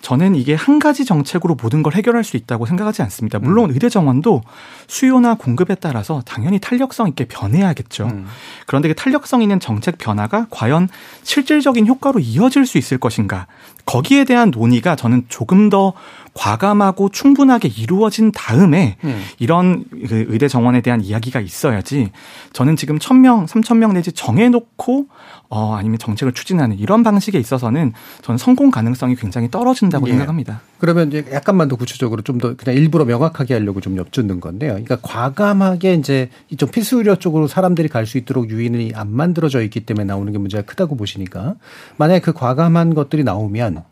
[0.03, 3.39] 저는 이게 한 가지 정책으로 모든 걸 해결할 수 있다고 생각하지 않습니다.
[3.39, 4.41] 물론 의대 정원도
[4.87, 8.07] 수요나 공급에 따라서 당연히 탄력성 있게 변해야겠죠.
[8.07, 8.27] 음.
[8.67, 10.89] 그런데 그 탄력성 있는 정책 변화가 과연
[11.23, 13.47] 실질적인 효과로 이어질 수 있을 것인가?
[13.85, 15.93] 거기에 대한 논의가 저는 조금 더
[16.33, 19.23] 과감하고 충분하게 이루어진 다음에 음.
[19.39, 22.11] 이런 그 의대 정원에 대한 이야기가 있어야지
[22.53, 25.07] 저는 지금 1000명, 3000명 내지 정해놓고
[25.49, 30.11] 어, 아니면 정책을 추진하는 이런 방식에 있어서는 저는 성공 가능성이 굉장히 떨어진다고 예.
[30.11, 30.61] 생각합니다.
[30.83, 34.71] 그러면 이제 약간만 더 구체적으로 좀 더 그냥 일부러 명확하게 하려고 좀 엿듣는 건데요.
[34.71, 39.85] 그러니까 과감하게 이제 이쪽 필수 의료 쪽으로 사람들이 갈 수 있도록 유인이 안 만들어져 있기
[39.85, 41.55] 때문에 나오는 게 문제가 크다고 보시니까
[41.95, 43.83] 만약에 그 과감한 것들이 나오면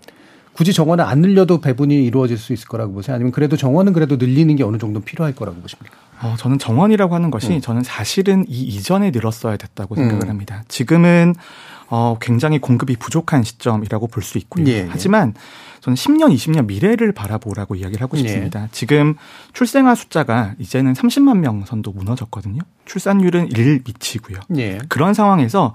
[0.51, 3.15] 굳이 정원을 안 늘려도 배분이 이루어질 수 있을 거라고 보세요.
[3.15, 5.95] 아니면 그래도 정원은 그래도 늘리는 게 어느 정도 필요할 거라고 보십니까?
[6.21, 7.61] 어, 저는 정원이라고 하는 것이 음.
[7.61, 10.29] 저는 사실은 이 이전에 늘었어야 됐다고 생각을 음.
[10.29, 10.63] 합니다.
[10.67, 11.35] 지금은
[11.87, 14.65] 어, 굉장히 공급이 부족한 시점이라고 볼 수 있고요.
[14.67, 14.87] 예, 예.
[14.89, 15.33] 하지만
[15.82, 18.21] 저는 10년, 20년 미래를 바라보라고 이야기를 하고 예.
[18.21, 18.67] 싶습니다.
[18.71, 19.15] 지금
[19.53, 22.61] 출생아 숫자가 이제는 30만 명 선도 무너졌거든요.
[22.86, 24.39] 출산율은 1 미치고요.
[24.57, 24.79] 예.
[24.89, 25.73] 그런 상황에서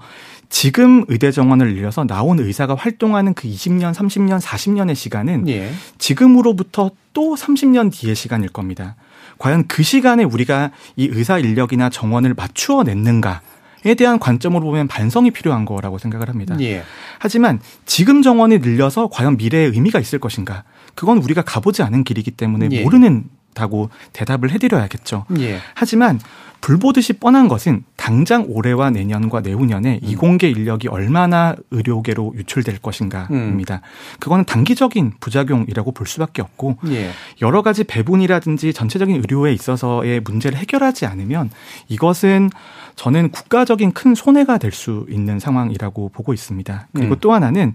[0.49, 5.71] 지금 의대 정원을 늘려서 나온 의사가 활동하는 그 20년, 30년, 40년의 시간은 예.
[5.97, 8.95] 지금으로부터 또 30년 뒤의 시간일 겁니다.
[9.39, 13.41] 과연 그 시간에 우리가 이 의사 인력이나 정원을 맞추어 냈는가
[13.85, 16.57] 에 대한 관점으로 보면 반성이 필요한 거라고 생각을 합니다.
[16.61, 16.83] 예.
[17.19, 20.63] 하지만 지금 정원이 늘려서 과연 미래에 의미가 있을 것인가?
[20.95, 22.83] 그건 우리가 가보지 않은 길이기 때문에 예.
[22.83, 25.25] 모르는 다고 대답을 해드려야겠죠.
[25.39, 25.59] 예.
[25.73, 26.19] 하지만
[26.61, 30.07] 불보듯이 뻔한 것은 당장 올해와 내년과 내후년에 음.
[30.07, 33.81] 이공계 인력이 얼마나 의료계로 유출될 것인가입니다.
[34.19, 37.11] 그거는 단기적인 부작용이라고 볼 수밖에 없고 예.
[37.41, 41.49] 여러 가지 배분이라든지 전체적인 의료에 있어서의 문제를 해결하지 않으면
[41.89, 42.49] 이것은
[42.95, 46.87] 저는 국가적인 큰 손해가 될 수 있는 상황이라고 보고 있습니다.
[46.93, 47.19] 그리고 음.
[47.19, 47.73] 또 하나는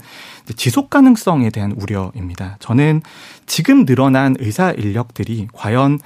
[0.57, 2.57] 지속 가능성에 대한 우려입니다.
[2.61, 3.03] 저는
[3.47, 5.99] 지금 늘어난 의사 인력들이 과연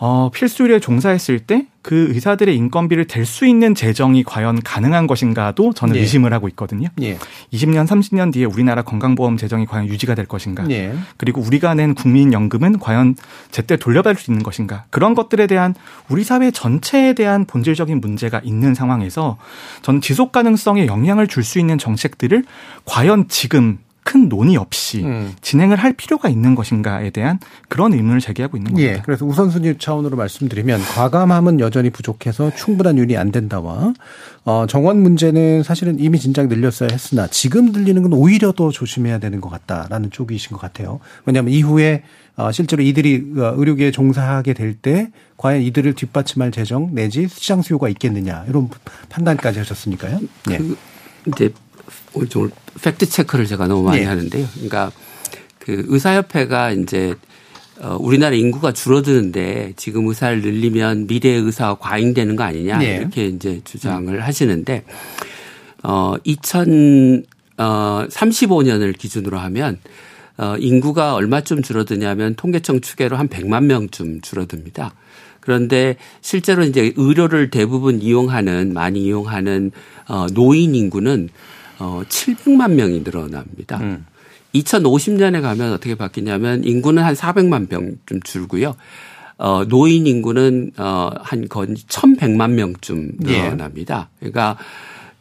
[0.00, 5.72] 어, 필수 의료에 종사했을 때 그 의사들의 인건비를 댈 수 있는 재정이 과연 가능한 것인가도
[5.72, 6.00] 저는 예.
[6.00, 6.88] 의심을 하고 있거든요.
[7.00, 7.16] 예.
[7.50, 10.68] 20년, 30년 뒤에 우리나라 건강보험 재정이 과연 유지가 될 것인가?
[10.68, 10.94] 예.
[11.16, 13.16] 그리고 우리가 낸 국민연금은 과연
[13.50, 14.84] 제때 돌려받을 수 있는 것인가?
[14.90, 15.74] 그런 것들에 대한
[16.10, 19.38] 우리 사회 전체에 대한 본질적인 문제가 있는 상황에서
[19.80, 22.44] 저는 지속 가능성에 영향을 줄 수 있는 정책들을
[22.84, 23.78] 과연 지금
[24.08, 25.34] 큰 논의 없이 음.
[25.42, 27.38] 진행을 할 필요가 있는 것인가에 대한
[27.68, 28.92] 그런 의문을 제기하고 있는 겁니다.
[28.94, 29.02] 예.
[29.04, 33.92] 그래서 우선순위 차원으로 말씀드리면 과감함은 여전히 부족해서 충분한 윤이 안 된다와
[34.46, 39.42] 어, 정원 문제는 사실은 이미 진작 늘렸어야 했으나 지금 늘리는 건 오히려 더 조심해야 되는
[39.42, 41.00] 것 같다라는 쪽이신 것 같아요.
[41.26, 42.02] 왜냐하면 이후에
[42.36, 47.90] 어, 실제로 이들이 어, 의료계에 종사하게 될 때 과연 이들을 뒷받침할 재정 내지 시장 수요가
[47.90, 48.70] 있겠느냐 이런
[49.10, 50.18] 판단까지 하셨으니까요.
[50.50, 50.56] 예.
[50.56, 50.78] 그
[51.26, 51.52] 이제
[52.14, 52.50] 오늘 좀
[52.82, 54.04] 팩트 체크를 제가 너무 많이 예.
[54.04, 54.46] 하는데요.
[54.54, 54.92] 그러니까
[55.58, 57.14] 그 의사협회가 이제
[57.80, 62.96] 어, 우리나라 인구가 줄어드는데 지금 의사를 늘리면 미래 의사가 과잉되는 거 아니냐 예.
[62.96, 64.84] 이렇게 이제 주장을 하시는데
[65.84, 67.24] 어 2000,
[67.58, 69.78] 어 35년을 기준으로 하면
[70.38, 74.94] 어 인구가 얼마쯤 줄어드냐면 통계청 추계로 한 100만 명쯤 줄어듭니다.
[75.40, 79.70] 그런데 실제로 이제 의료를 대부분 이용하는 많이 이용하는
[80.08, 81.28] 어 노인 인구는
[81.78, 83.78] 어 700만 명이 늘어납니다.
[83.78, 84.06] 음.
[84.54, 88.74] 2050년에 가면 어떻게 바뀌냐면 인구는 한 400만 명쯤 줄고요.
[89.36, 93.42] 어, 노인 인구는 어, 한건 1100만 명쯤 예.
[93.42, 94.08] 늘어납니다.
[94.18, 94.56] 그러니까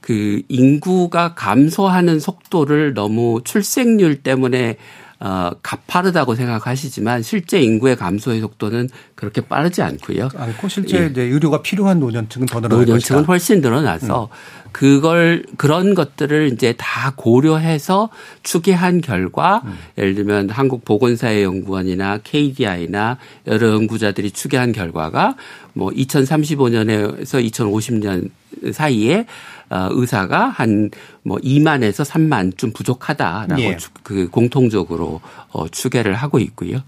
[0.02, 4.78] 그 인구가 감소하는 속도를 너무 출생률 때문에
[5.20, 10.30] 어, 가파르다고 생각하시지만 실제 인구의 감소의 속도는 그렇게 빠르지 않고요.
[10.36, 11.06] 않고 실제 예.
[11.08, 13.32] 이제 의료가 필요한 노년층은 더 늘어날 노년층은 것이다.
[13.32, 14.30] 훨씬 늘어나서
[14.72, 18.10] 그걸 그런 것들을 이제 다 고려해서
[18.44, 19.64] 추계한 결과
[19.98, 25.36] 예를 들면 한국 보건사회 연구원이나 KDI나 여러 연구자들이 추계한 결과가
[25.74, 28.30] 뭐 2035년에서 2050년
[28.72, 29.26] 사이에 어,
[29.70, 30.90] 의사가 한
[31.24, 33.76] 뭐 2만에서 3만 좀 부족하다라고 예.
[33.78, 36.80] 추- 그 공통적으로 어, 추계를 하고 있고요.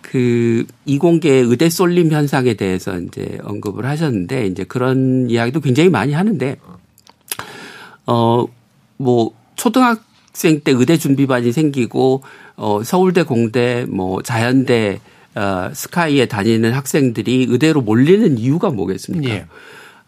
[0.00, 6.56] 그 이공계 의대 쏠림 현상에 대해서 이제 언급을 하셨는데 이제 그런 이야기도 굉장히 많이 하는데
[8.06, 12.22] 어뭐 초등학생 때 의대 준비반이 생기고
[12.56, 15.00] 어 서울대 공대 뭐 자연대
[15.34, 19.28] 어 스카이에 다니는 학생들이 의대로 몰리는 이유가 뭐겠습니까?
[19.34, 19.46] 예.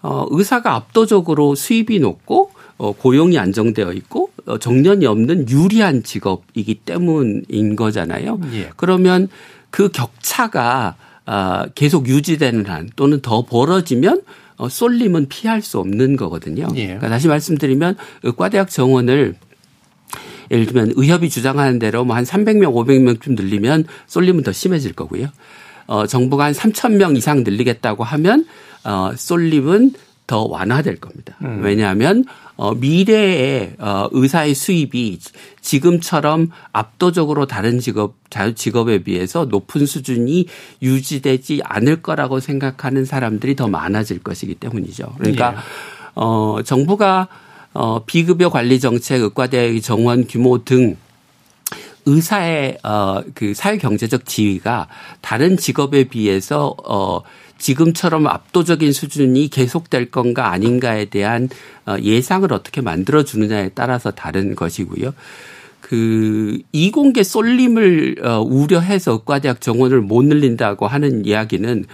[0.02, 7.76] 어 의사가 압도적으로 수입이 높고 어 고용이 안정되어 있고 어 정년이 없는 유리한 직업이기 때문인
[7.76, 8.40] 거잖아요.
[8.52, 8.70] 예.
[8.76, 9.28] 그러면
[9.70, 10.96] 그 격차가
[11.30, 14.22] 아, 계속 유지되는 한 또는 더 벌어지면
[14.56, 16.68] 어, 쏠림은 피할 수 없는 거거든요.
[16.74, 16.86] 예.
[16.86, 19.34] 그러니까 다시 말씀드리면 의과대학 정원을
[20.50, 25.28] 예를 들면 의협이 주장하는 대로 뭐 한 300명, 500명쯤 늘리면 쏠림은 더 심해질 거고요.
[25.88, 28.46] 어, 정부가 한 3천 명 이상 늘리겠다고 하면
[28.84, 29.92] 어, 쏠림은
[30.28, 31.36] 더 완화될 겁니다.
[31.42, 31.62] 음.
[31.62, 32.24] 왜냐하면
[32.56, 35.18] 어, 미래의 어, 의사의 수입이
[35.62, 40.46] 지금처럼 압도적으로 다른 직업 자유 직업에 비해서 높은 수준이
[40.82, 45.14] 유지되지 않을 거라고 생각하는 사람들이 더 많아질 것이기 때문이죠.
[45.18, 45.56] 그러니까 예.
[46.14, 47.28] 어, 정부가
[47.72, 50.96] 어, 비급여 관리 정책, 의과대의 정원 규모 등
[52.08, 54.88] 의사의 어 그 사회 경제적 지위가
[55.20, 57.20] 다른 직업에 비해서 어
[57.58, 61.48] 지금처럼 압도적인 수준이 계속될 건가 아닌가에 대한
[61.86, 65.12] 어 예상을 어떻게 만들어 주느냐에 따라서 다른 것이고요.
[65.80, 71.84] 그 이공계 쏠림을 어 우려해서 의과대학 정원을 못 늘린다고 하는 이야기는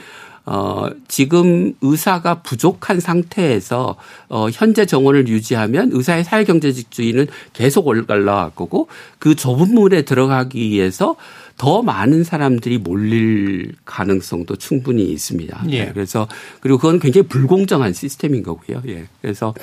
[0.47, 3.97] 어, 지금 의사가 부족한 상태에서
[4.29, 8.89] 어, 현재 정원을 유지하면 의사의 사회경제직주의는 계속 올라갈 거고
[9.19, 11.17] 그 좁은 물에 들어가기 위해서
[11.57, 15.65] 더 많은 사람들이 몰릴 가능성도 충분히 있습니다.
[15.71, 15.85] 예.
[15.85, 16.29] 네, 그래서
[16.61, 18.83] 그리고 그건 굉장히 불공정한 시스템인 거고요.
[18.89, 19.07] 예.
[19.23, 19.55] 그래서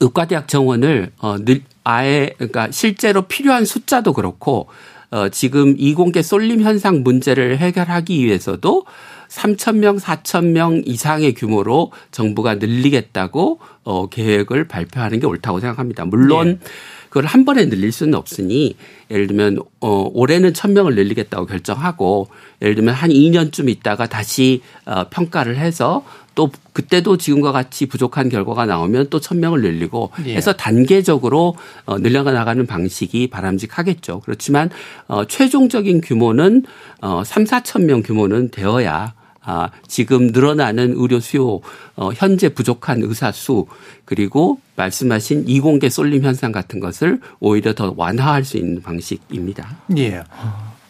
[0.00, 4.68] 의과대학 정원을 어, 늘 아예 그러니까 실제로 필요한 숫자도 그렇고
[5.10, 8.84] 어, 지금 이공계 쏠림 현상 문제를 해결하기 위해서도
[9.32, 16.04] 3천 명, 4천 명 이상의 규모로 정부가 늘리겠다고 어 계획을 발표하는 게 옳다고 생각합니다.
[16.04, 16.68] 물론 예.
[17.08, 18.76] 그걸 한 번에 늘릴 수는 없으니
[19.10, 22.28] 예를 들면 어 올해는 1000명을 늘리겠다고 결정하고
[22.60, 26.04] 예를 들면 한 2년쯤 있다가 다시 어 평가를 해서
[26.34, 30.34] 또 그때도 지금과 같이 부족한 결과가 나오면 또 1000명을 늘리고 예.
[30.34, 31.56] 해서 단계적으로
[31.86, 34.20] 어 늘려가 나가는 방식이 바람직하겠죠.
[34.20, 34.68] 그렇지만
[35.08, 36.64] 어 최종적인 규모는
[37.00, 39.14] 어 3, 4천 명 규모는 되어야
[39.44, 41.60] 아, 지금 늘어나는 의료 수요,
[41.96, 43.66] 어, 현재 부족한 의사 수,
[44.04, 49.76] 그리고 말씀하신 이공계 쏠림 현상 같은 것을 오히려 더 완화할 수 있는 방식입니다.
[49.96, 50.22] 예.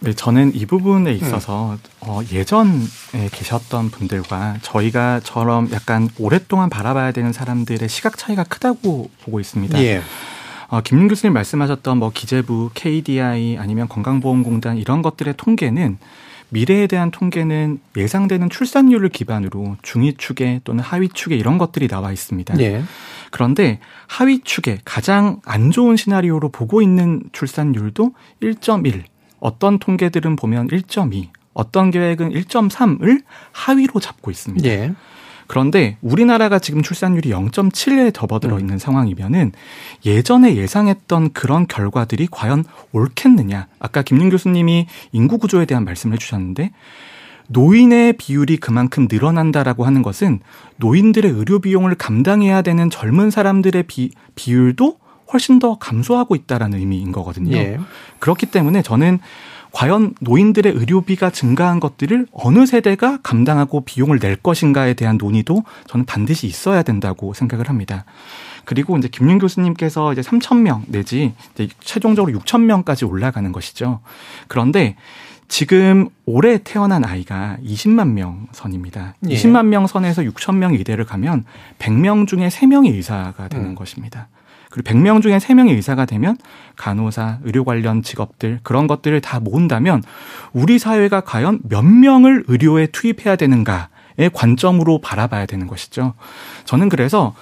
[0.01, 1.79] 네, 저는 이 부분에 있어서 음.
[2.01, 9.81] 어, 예전에 계셨던 분들과 저희가처럼 약간 오랫동안 바라봐야 되는 사람들의 시각 차이가 크다고 보고 있습니다.
[9.83, 10.03] 예.
[10.69, 15.99] 어, 김민 교수님 말씀하셨던 뭐 기재부, KDI 아니면 건강보험공단 이런 것들의 통계는
[16.53, 22.55] 미래에 대한 통계는 예상되는 출산율을 기반으로 중위 축에 또는 하위 축에 이런 것들이 나와 있습니다.
[22.55, 22.83] 네.
[23.31, 29.03] 그런데 하위 축에 가장 안 좋은 시나리오로 보고 있는 출산율도 1.1,
[29.41, 33.23] 어떤 통계들은 보면 1.2, 어떤 계획은 1.3을
[33.53, 34.69] 하위로 잡고 있습니다.
[34.69, 34.95] 네.
[35.53, 38.61] 그런데 우리나라가 지금 출산율이 0.7에 접어들어 음.
[38.61, 38.79] 있는 음.
[38.79, 39.53] 상황이면은
[40.07, 43.67] 예전에 예상했던 그런 결과들이 과연 옳겠느냐.
[43.79, 46.71] 아까 김윤 교수님이 인구 구조에 대한 말씀을 해주셨는데
[47.49, 50.41] 노인의 비율이 그만큼 늘어난다라고 하는 것은
[50.79, 54.97] 노인들의 의료 비용을 감당해야 되는 젊은 사람들의 비, 비율도
[55.35, 57.55] 훨씬 더 감소하고 있다라는 의미인 거거든요.
[57.59, 57.79] 예.
[58.21, 59.19] 그렇기 때문에 저는
[59.73, 66.47] 과연 노인들의 의료비가 증가한 것들을 어느 세대가 감당하고 비용을 낼 것인가에 대한 논의도 저는 반드시
[66.47, 68.05] 있어야 된다고 생각을 합니다.
[68.65, 74.01] 그리고 이제 김윤 교수님께서 이제 3천 명 내지 이제 최종적으로 6천 명까지 올라가는 것이죠.
[74.47, 74.97] 그런데
[75.49, 79.17] 지금 올해 태어난 아이가 20만 명 선입니다.
[79.29, 79.35] 예.
[79.35, 81.45] 20만 명 선에서 6천 명 이대를 가면
[81.79, 83.75] 100명 중에 3명이 의사가 되는 음.
[83.75, 84.29] 것입니다.
[84.73, 86.37] 그리고 100명 중에 3명이 의사가 되면
[86.77, 90.03] 간호사, 의료 관련 직업들 그런 것들을 다 모은다면
[90.55, 96.15] 우리 사회가 과연 몇 명을 의료에 투입해야 되는가의 관점으로 바라봐야 되는 것이죠.
[96.65, 97.35] 저는 그래서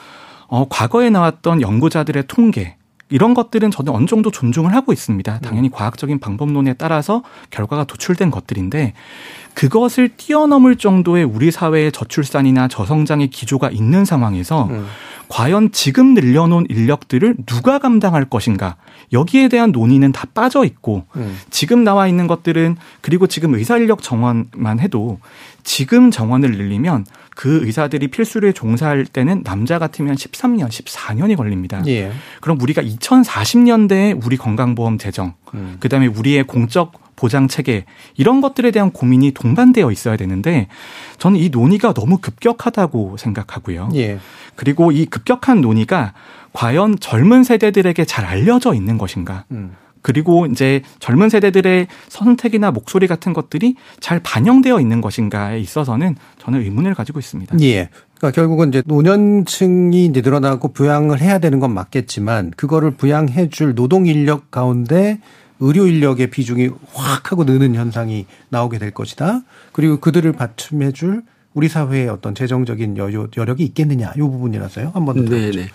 [0.49, 2.77] 어 과거에 나왔던 연구자들의 통계
[3.11, 5.41] 이런 것들은 저는 어느 정도 존중을 하고 있습니다.
[5.41, 5.73] 당연히 음.
[5.73, 8.95] 과학적인 방법론에 따라서 결과가 도출된 것들인데
[9.55, 14.87] 그것을 뛰어넘을 정도의 우리 사회의 저출산이나 저성장의 기조가 있는 상황에서 음.
[15.29, 18.77] 과연 지금 늘려놓은 인력들을 누가 감당할 것인가
[19.13, 21.37] 여기에 대한 논의는 다 빠져 있고 음.
[21.51, 25.19] 지금 나와 있는 것들은 그리고 지금 의사 인력 정원만 해도
[25.65, 31.83] 지금 정원을 늘리면 그 의사들이 필수를 종사할 때는 남자 같으면 13년, 14년이 걸립니다.
[31.87, 32.13] 예.
[32.41, 35.77] 그럼 우리가 2040년대에 우리 건강보험 재정, 음.
[35.81, 37.85] 그다음에 우리의 공적 보장 체계
[38.17, 40.69] 이런 것들에 대한 고민이 동반되어 있어야 되는데
[41.19, 43.91] 저는 이 논의가 너무 급격하다고 생각하고요.
[43.95, 44.19] 예.
[44.57, 46.15] 그리고 이 급격한 논의가
[46.53, 49.45] 과연 젊은 세대들에게 잘 알려져 있는 것인가?
[49.51, 49.77] 음.
[50.03, 56.95] 그리고 이제 젊은 세대들의 선택이나 목소리 같은 것들이 잘 반영되어 있는 것인가에 있어서는 저는 의문을
[56.95, 57.57] 가지고 있습니다.
[57.61, 57.91] 예.
[58.17, 64.07] 그러니까 결국은 이제 노년층이 이제 늘어나고 부양을 해야 되는 건 맞겠지만 그거를 부양해 줄 노동
[64.07, 65.21] 인력 가운데
[65.59, 69.43] 의료 인력의 비중이 확 하고 느는 현상이 나오게 될 것이다.
[69.73, 71.23] 그리고 그들을 받침해 줄
[71.53, 74.93] 우리 사회의 어떤 재정적인 여유, 여력이 있겠느냐 이 부분이라서요.
[74.95, 75.31] 한번 더.
[75.31, 75.69] 네네.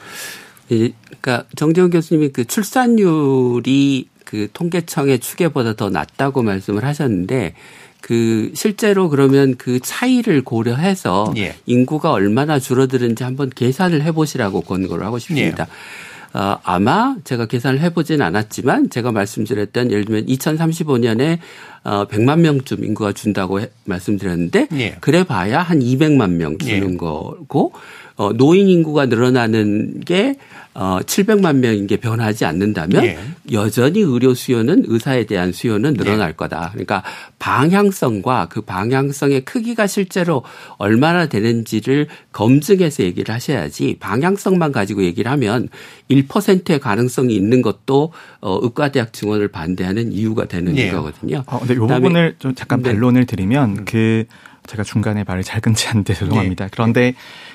[0.72, 7.54] 예, 그러니까 정재훈 교수님이 그 출산율이 그 통계청의 추계보다 더 낮다고 말씀을 하셨는데
[8.02, 11.56] 그 실제로 그러면 그 차이를 고려해서 예.
[11.66, 15.64] 인구가 얼마나 줄어드는지 한번 계산을 해보시라고 권고를 하고 싶습니다.
[15.64, 16.38] 예.
[16.38, 21.40] 어, 아마 제가 계산을 해보진 않았지만 제가 말씀드렸던 예를 들면 2035년에
[21.86, 24.98] 어, 100만 명쯤 인구가 준다고 해, 말씀드렸는데 예.
[25.00, 26.98] 그래 봐야 한 200만 명 주는 예.
[26.98, 27.74] 거고
[28.18, 30.36] 어, 노인 인구가 늘어나는 게
[30.74, 33.18] 어, 700만 명인 게 변하지 않는다면 예.
[33.54, 36.70] 여전히 의료 수요는 의사에 대한 수요는 늘어날 거다.
[36.74, 37.02] 그러니까
[37.40, 40.44] 방향성과 그 방향성의 크기가 실제로
[40.78, 45.70] 얼마나 되는지를 검증해서 얘기를 하셔야지 방향성만 가지고 얘기를 하면
[46.12, 48.12] 1%의 가능성이 있는 것도
[48.42, 50.92] 어, 의과대학 증원을 반대하는 이유가 되는 예.
[50.92, 51.44] 거거든요.
[51.48, 52.92] 어, 근데 이 그다음에- 부분을 좀 잠깐 네.
[52.92, 54.26] 반론을 드리면 그
[54.68, 56.70] 제가 중간에 말을 잘 끊지 않는데 죄송합니다.
[56.72, 57.14] 그런데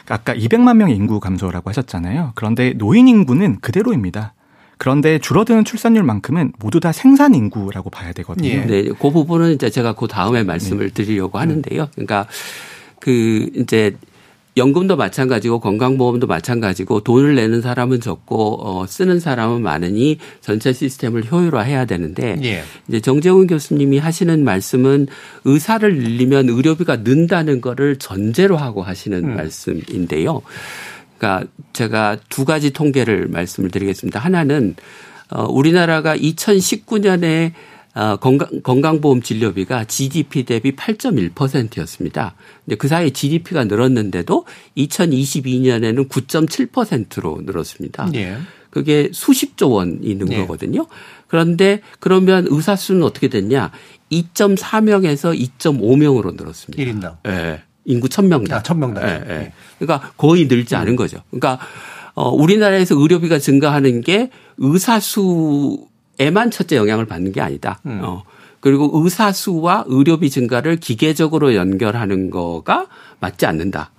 [0.09, 2.33] 아까 200만 명의 인구 감소라고 하셨잖아요.
[2.35, 4.35] 그런데 노인 인구는 그대로입니다.
[4.79, 8.49] 그런데 줄어드는 출산율만큼은 모두 다 생산 인구라고 봐야 되거든요.
[8.49, 8.65] 예.
[8.65, 11.89] 네, 그 부분은 이제 제가 그 다음에 말씀을 드리려고 하는데요.
[11.93, 12.27] 그러니까
[12.99, 13.95] 그 이제
[14.57, 21.85] 연금도 마찬가지고 건강보험도 마찬가지고 돈을 내는 사람은 적고 어 쓰는 사람은 많으니 전체 시스템을 효율화해야
[21.85, 22.65] 되는데 예.
[22.89, 25.07] 이제 정재훈 교수님이 하시는 말씀은
[25.45, 29.37] 의사를 늘리면 의료비가 는다는 거를 전제로 하고 하시는 음.
[29.37, 30.43] 말씀인데요.
[31.17, 34.19] 그러니까 제가 두 가지 통계를 말씀을 드리겠습니다.
[34.19, 34.75] 하나는
[35.31, 37.53] 어 우리나라가 2019년에
[37.95, 42.35] 어, 건강, 건강보험 진료비가 GDP 대비 8.1%였습니다.
[42.65, 48.11] 근데 그 사이에 GDP가 늘었는데도 2022년에는 9.7%로 늘었습니다.
[48.15, 48.37] 예.
[48.71, 50.37] 그게 수십조 원이 는 예.
[50.39, 50.87] 거거든요.
[51.27, 53.73] 그런데 그러면 의사 수는 어떻게 됐냐?
[54.13, 56.83] 2.4명에서 2.5명으로 늘었습니다.
[56.83, 57.17] 1인당.
[57.27, 57.63] 예.
[57.85, 58.53] 인구 1000명당.
[58.53, 59.03] 아, 1000명당.
[59.03, 59.53] 예, 예.
[59.79, 61.23] 그러니까 거의 늘지 않은 거죠.
[61.31, 61.59] 그러니까
[62.15, 65.89] 어 우리나라에서 의료비가 증가하는 게 의사 수
[66.21, 67.81] 에만 첫째 영향을 받는 게 아니다.
[67.87, 68.01] 음.
[68.05, 68.23] 어.
[68.61, 72.87] 그리고 의사 수와 의료비 증가를 기계적으로 연결하는 거가
[73.19, 73.91] 맞지 않는다.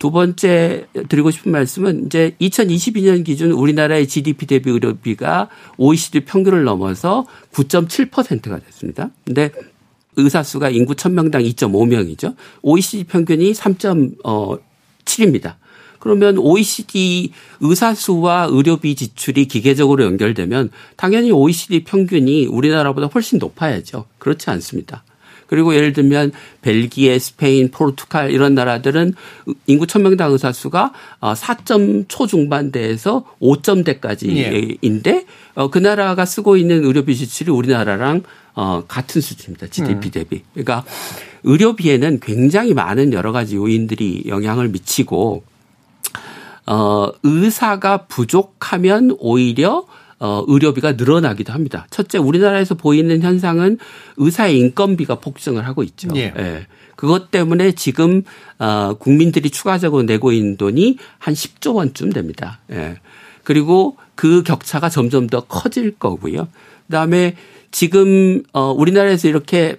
[0.00, 5.48] 두 번째 드리고 싶은 말씀은 이제 2022년 기준 우리나라의 GDP 대비 의료비가
[5.78, 9.10] OECD 평균을 넘어서 9.7%가 됐습니다.
[9.24, 9.52] 근데
[10.16, 12.34] 의사 수가 인구 1000명당 2.5명이죠.
[12.62, 15.54] OECD 평균이 3.7입니다.
[16.04, 24.04] 그러면 OECD 의사 수와 의료비 지출이 기계적으로 연결되면 당연히 OECD 평균이 우리나라보다 훨씬 높아야죠.
[24.18, 25.02] 그렇지 않습니다.
[25.46, 29.14] 그리고 예를 들면 벨기에, 스페인, 포르투갈 이런 나라들은
[29.66, 35.24] 인구 1000명당 의사 수가 4점 초중반대에서 5점대까지인데
[35.54, 38.22] 어, 그 나라가 쓰고 있는 의료비 지출이 우리나라랑
[38.56, 39.68] 어, 같은 수준입니다.
[39.68, 40.42] GDP 대비.
[40.52, 40.84] 그러니까
[41.44, 45.53] 의료비에는 굉장히 많은 여러 가지 요인들이 영향을 미치고
[46.66, 49.86] 어, 의사가 부족하면 오히려
[50.20, 51.86] 어, 의료비가 늘어나기도 합니다.
[51.90, 53.78] 첫째, 우리나라에서 보이는 현상은
[54.16, 56.08] 의사의 인건비가 폭증을 하고 있죠.
[56.16, 56.66] 예.
[56.96, 58.22] 그것 때문에 지금
[58.58, 62.60] 어, 국민들이 추가적으로 내고 있는 돈이 한 10조 원쯤 됩니다.
[62.70, 62.98] 예.
[63.42, 66.48] 그리고 그 격차가 점점 더 커질 거고요.
[66.86, 67.36] 그다음에
[67.70, 69.78] 지금 어 우리나라에서 이렇게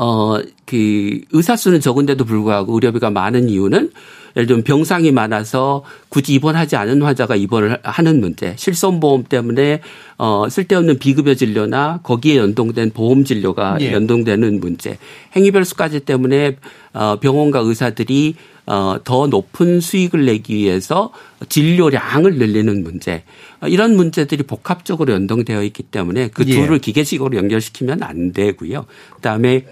[0.00, 3.90] 어, 그 의사 수는 적은데도 불구하고 의료비가 많은 이유는
[4.36, 9.80] 예를 들면 병상이 많아서 굳이 입원하지 않은 환자가 입원을 하는 문제, 실손보험 때문에
[10.16, 13.92] 어, 쓸데없는 비급여 진료나 거기에 연동된 보험 진료가 예.
[13.92, 14.98] 연동되는 문제,
[15.34, 16.56] 행위별 수까지 때문에
[16.92, 18.36] 어, 병원과 의사들이
[18.66, 21.10] 어, 더 높은 수익을 내기 위해서
[21.48, 23.24] 진료량을 늘리는 문제,
[23.60, 26.52] 어, 이런 문제들이 복합적으로 연동되어 있기 때문에 그 예.
[26.52, 28.84] 둘을 기계식으로 연결시키면 안 되고요.
[29.16, 29.64] 그다음에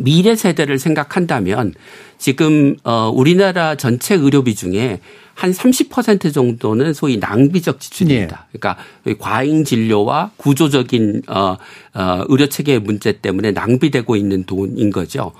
[0.00, 1.74] 미래 세대를 생각한다면
[2.18, 5.00] 지금 어 우리나라 전체 의료비 중에
[5.34, 8.46] 한 30% 정도는 소위 낭비적 지출입니다.
[8.52, 8.82] 그러니까
[9.18, 11.56] 과잉 진료와 구조적인 어,
[11.94, 15.32] 어 의료 체계의 문제 때문에 낭비되고 있는 돈인 거죠.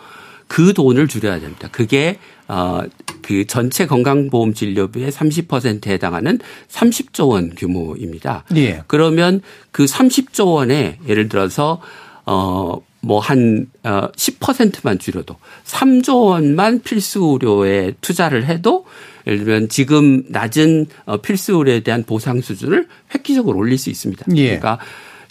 [0.46, 1.68] 그 돈을 줄여야 됩니다.
[1.70, 6.38] 그게 어그 전체 건강보험 진료비의 30%에 해당하는
[6.68, 8.44] 30조 원 규모입니다.
[8.56, 8.82] 예.
[8.86, 11.80] 그러면 그 30조 원에 예를 들어서
[12.26, 18.86] 어 뭐한 어, 10%만 줄여도 3조 원만 필수 의료에 투자를 해도
[19.26, 24.26] 예를 들면 지금 낮은 어, 필수 의료에 대한 보상 수준을 획기적으로 올릴 수 있습니다.
[24.36, 24.44] 예.
[24.44, 24.78] 그러니까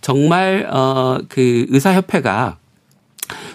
[0.01, 2.57] 정말 어그 의사협회가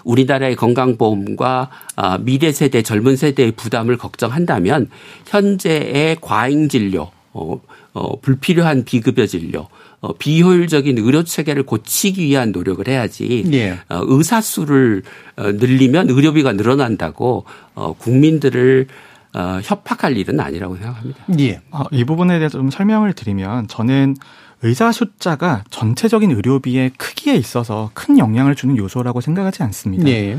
[0.04, 4.90] 우리나라의 건강보험과 아, 미래 세대 젊은 세대의 부담을 걱정한다면
[5.26, 7.60] 현재의 과잉 진료, 어,
[7.92, 9.68] 어, 불필요한 비급여 진료, 어,
[10.12, 13.78] 비효율적인 의료 체계를 고치기 위한 노력을 해야지 예.
[13.88, 15.02] 어, 의사 수를
[15.36, 17.44] 어, 늘리면 의료비가 늘어난다고
[17.74, 18.86] 어, 국민들을
[19.34, 21.24] 어, 협박할 일은 아니라고 생각합니다.
[21.40, 21.61] 예.
[21.70, 24.16] 어, 이 부분에 대해서 좀 설명을 드리면 저는
[24.62, 30.09] 의사 숫자가 전체적인 의료비의 크기에 있어서 큰 영향을 주는 요소라고 생각하지 않습니다.
[30.09, 30.38] 예.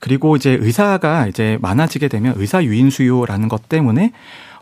[0.00, 4.12] 그리고 이제 의사가 이제 많아지게 되면 의사 유인 수요라는 것 때문에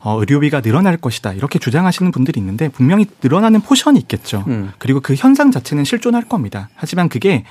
[0.01, 4.45] 어, 의료비가 늘어날 것이다 이렇게 주장하시는 분들이 있는데 분명히 늘어나는 포션이 있겠죠.
[4.47, 4.73] 음.
[4.79, 6.69] 그리고 그 현상 자체는 실존할 겁니다.
[6.75, 7.45] 하지만 그게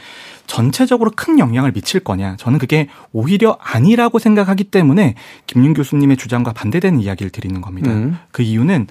[0.46, 2.38] 전체적으로 큰 영향을 미칠 거냐?
[2.38, 7.92] 저는 그게 오히려 아니라고 생각하기 때문에 김윤 교수님의 주장과 반대되는 이야기를 드리는 겁니다.
[7.92, 8.18] 음.
[8.32, 8.88] 그 이유는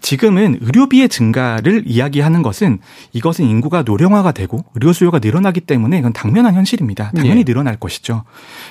[0.00, 2.78] 지금은 의료비의 증가를 이야기하는 것은
[3.12, 7.12] 이것은 인구가 노령화가 되고 의료 수요가 늘어나기 때문에 이건 당면한 현실입니다.
[7.14, 7.44] 당연히 예.
[7.44, 8.24] 늘어날 것이죠.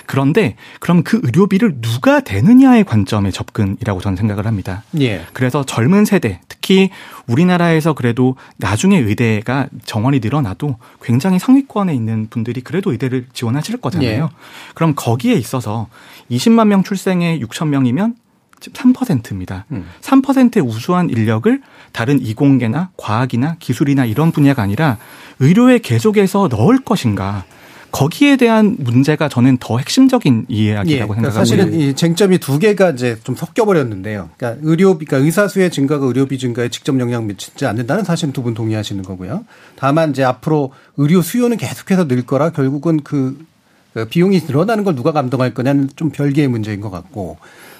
[0.05, 4.83] 그런데 그럼 그 의료비를 누가 되느냐의 관점의 접근이라고 저는 생각을 합니다.
[4.99, 5.25] 예.
[5.33, 6.89] 그래서 젊은 세대, 특히
[7.27, 14.23] 우리나라에서 그래도 나중에 의대가 정원이 늘어나도 굉장히 상위권에 있는 분들이 그래도 의대를 지원하실 거잖아요.
[14.31, 14.37] 예.
[14.73, 15.87] 그럼 거기에 있어서
[16.31, 18.15] 20만 명 출생에 6천 명이면
[18.59, 19.65] 3%입니다.
[19.71, 19.85] 음.
[20.01, 24.97] 3%의 우수한 인력을 다른 이공계나 과학이나 기술이나 이런 분야가 아니라
[25.39, 27.45] 의료에 계속해서 넣을 것인가.
[27.91, 31.39] 거기에 대한 문제가 저는 더 핵심적인 이야기라고 예, 그러니까 생각합니다.
[31.39, 34.29] 사실은 이 쟁점이 두 개가 이제 좀 섞여 버렸는데요.
[34.37, 38.53] 그러니까 의료비, 그러니까 의사 수의 증가가 의료비 증가에 직접 영향 미치지 않는다는 사실은 두 분
[38.53, 39.43] 동의하시는 거고요.
[39.75, 43.39] 다만 이제 앞으로 의료 수요는 계속해서 늘 거라 결국은 그,
[43.93, 47.37] 그 비용이 늘어나는 걸 누가 감당할 거냐는 좀 별개의 문제인 것 같고.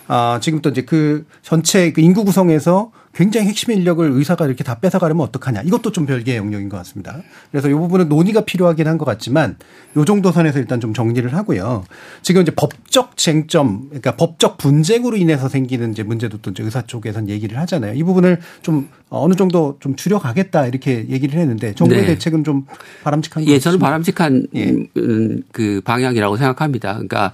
[0.07, 4.75] 아, 지금 또 이제 그 전체 그 인구 구성에서 굉장히 핵심 인력을 의사가 이렇게 다
[4.79, 5.61] 뺏어가려면 어떡하냐.
[5.63, 7.17] 이것도 좀 별개의 영역인 것 같습니다.
[7.51, 9.57] 그래서 이 부분은 논의가 필요하긴 한 것 같지만
[9.97, 11.83] 요 정도 선에서 일단 좀 정리를 하고요.
[12.21, 17.29] 지금 이제 법적 쟁점, 그러니까 법적 분쟁으로 인해서 생기는 이제 문제도 또 이제 의사 쪽에선
[17.29, 17.93] 얘기를 하잖아요.
[17.95, 22.07] 이 부분을 좀 어느 정도 좀 줄여가겠다 이렇게 얘기를 했는데 정부의 네.
[22.07, 22.65] 대책은 좀
[23.03, 23.79] 바람직한 것 예, 저는.
[23.79, 24.75] 바람직한 예.
[24.97, 26.93] 음, 그 방향이라고 생각합니다.
[26.93, 27.31] 그러니까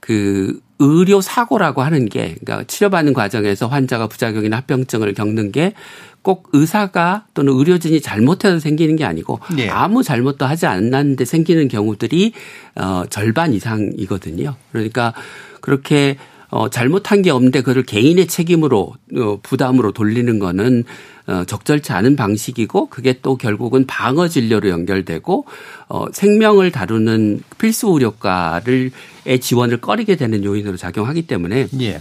[0.00, 5.74] 그 의료 사고라고 하는 게 그러니까 치료받는 과정에서 환자가 부작용이나 합병증을 겪는 게
[6.22, 9.68] 꼭 의사가 또는 의료진이 잘못해서 생기는 게 아니고 예.
[9.68, 12.32] 아무 잘못도 하지 않았는데 생기는 경우들이
[12.76, 14.54] 어 절반 이상이거든요.
[14.72, 15.14] 그러니까
[15.60, 16.16] 그렇게
[16.50, 20.84] 어 잘못한 게 없는데 그를 개인의 책임으로 어 부담으로 돌리는 거는
[21.30, 25.44] 어 적절치 않은 방식이고 그게 또 결국은 방어 진료로 연결되고
[25.88, 28.90] 어 생명을 다루는 필수 의료과를
[29.26, 32.00] 의 지원을 꺼리게 되는 요인으로 작용하기 때문에 예.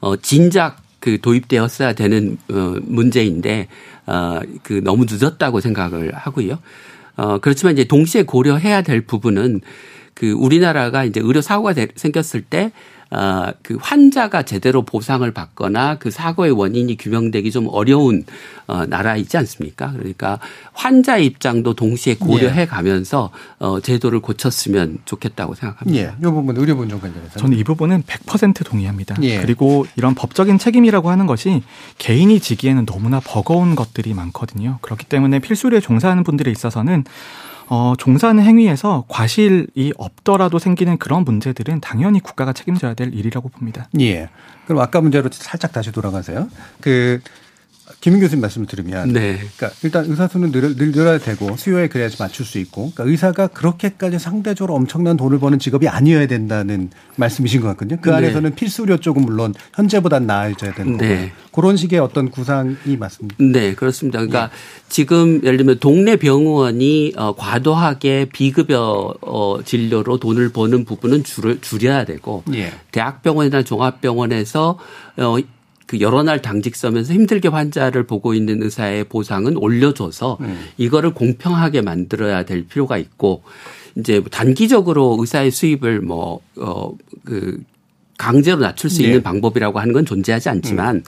[0.00, 3.68] 어 진작 그 도입되었어야 되는 어 문제인데
[4.06, 6.58] 어 그 너무 늦었다고 생각을 하고요.
[7.16, 9.60] 어 그렇지만 이제 동시에 고려해야 될 부분은
[10.14, 13.01] 그 우리나라가 이제 의료 사고가 되- 생겼을 때 어,
[13.62, 18.24] 그 환자가 제대로 보상을 받거나 그 사고의 원인이 규명되기 좀 어려운
[18.66, 19.92] 어, 나라이지 않습니까?
[19.92, 20.38] 그러니까
[20.72, 26.00] 환자 입장도 동시에 고려해 가면서 어, 제도를 고쳤으면 좋겠다고 생각합니다.
[26.00, 26.14] 예.
[26.18, 27.38] 이 부분 의료분정 관련해서.
[27.38, 29.16] 저는 이 부분은 100% 동의합니다.
[29.22, 29.40] 예.
[29.40, 31.62] 그리고 이런 법적인 책임이라고 하는 것이
[31.98, 34.78] 개인이 지기에는 너무나 버거운 것들이 많거든요.
[34.80, 37.04] 그렇기 때문에 필수리에 종사하는 분들에 있어서는
[37.68, 43.88] 어, 종사하는 행위에서 과실이 없더라도 생기는 그런 문제들은 당연히 국가가 책임져야 될 일이라고 봅니다.
[44.00, 44.28] 예.
[44.66, 46.48] 그럼 아까 문제로 살짝 다시 돌아가세요.
[46.80, 47.20] 그
[48.02, 49.38] 김인 교수님 말씀을 들으면 네.
[49.56, 53.46] 그러니까 일단 의사 수는 늘, 늘 늘어야 되고 수요에 그래야지 맞출 수 있고 그러니까 의사가
[53.46, 58.00] 그렇게까지 상대적으로 엄청난 돈을 버는 직업이 아니어야 된다는 말씀이신 것 같거든요.
[58.00, 58.16] 그 네.
[58.16, 61.30] 안에서는 필수 의료 쪽은 물론 현재보단 나아져야 되는 거고 네.
[61.52, 63.36] 그런 식의 어떤 구상이 맞습니다.
[63.38, 64.18] 네, 그렇습니다.
[64.18, 64.50] 그러니까
[64.88, 72.04] 지금 예를 들면 동네 병원이 어, 과도하게 비급여 어, 진료로 돈을 버는 부분은 줄, 줄여야
[72.04, 72.72] 되고 예.
[72.90, 74.76] 대학병원이나 종합병원에서
[75.18, 75.36] 어,
[75.92, 80.38] 그 여러 날 당직 서면서 힘들게 환자를 보고 있는 의사의 보상은 올려줘서
[80.78, 83.42] 이거를 공평하게 만들어야 될 필요가 있고
[83.96, 87.62] 이제 단기적으로 의사의 수입을 뭐, 어, 그
[88.18, 89.22] 강제로 낮출 수 있는 네.
[89.22, 91.02] 방법이라고 하는 건 존재하지 않지만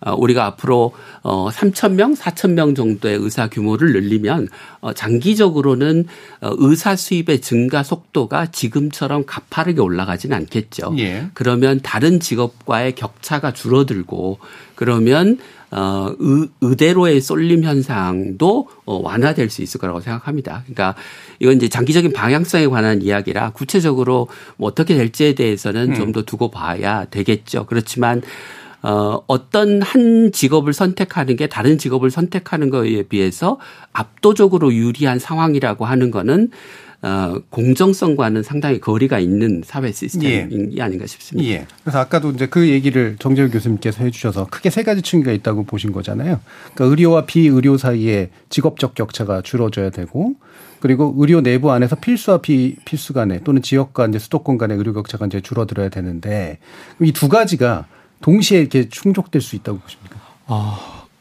[0.00, 0.92] 어, 우리가 앞으로
[1.22, 4.48] 어 3천 명, 4천 명 정도의 의사 규모를 늘리면
[4.80, 6.06] 어 장기적으로는
[6.40, 10.94] 어 의사 수입의 증가 속도가 지금처럼 가파르게 올라가지는 않겠죠.
[10.98, 11.26] 예.
[11.34, 14.38] 그러면 다른 직업과의 격차가 줄어들고
[14.76, 15.38] 그러면
[15.72, 20.62] 어 의, 의대로의 쏠림 현상도 어 완화될 수 있을 거라고 생각합니다.
[20.66, 20.94] 그러니까
[21.40, 27.66] 이건 이제 장기적인 방향성에 관한 이야기라 구체적으로 뭐 어떻게 될지에 대해서는 좀더 두고 봐야 되겠죠.
[27.66, 28.22] 그렇지만
[28.82, 33.58] 어, 어떤 한 직업을 선택하는 게 다른 직업을 선택하는 거에 비해서
[33.92, 36.50] 압도적으로 유리한 상황이라고 하는 거는
[37.00, 40.82] 어, 공정성과는 상당히 거리가 있는 사회 시스템이 예.
[40.82, 41.48] 아닌가 싶습니다.
[41.48, 41.66] 예.
[41.82, 46.40] 그래서 아까도 이제 그 얘기를 정재훈 교수님께서 해주셔서 크게 세 가지 층위가 있다고 보신 거잖아요.
[46.74, 50.34] 그러니까 의료와 비의료 사이에 직업적 격차가 줄어져야 되고
[50.80, 55.26] 그리고 의료 내부 안에서 필수와 비 필수 간에 또는 지역과 이제 수도권 간의 의료 격차가
[55.26, 56.58] 이제 줄어들어야 되는데
[57.00, 57.86] 이 두 가지가
[58.20, 60.16] 동시에 이렇게 충족될 수 있다고 보십니까?
[60.46, 60.76] 어,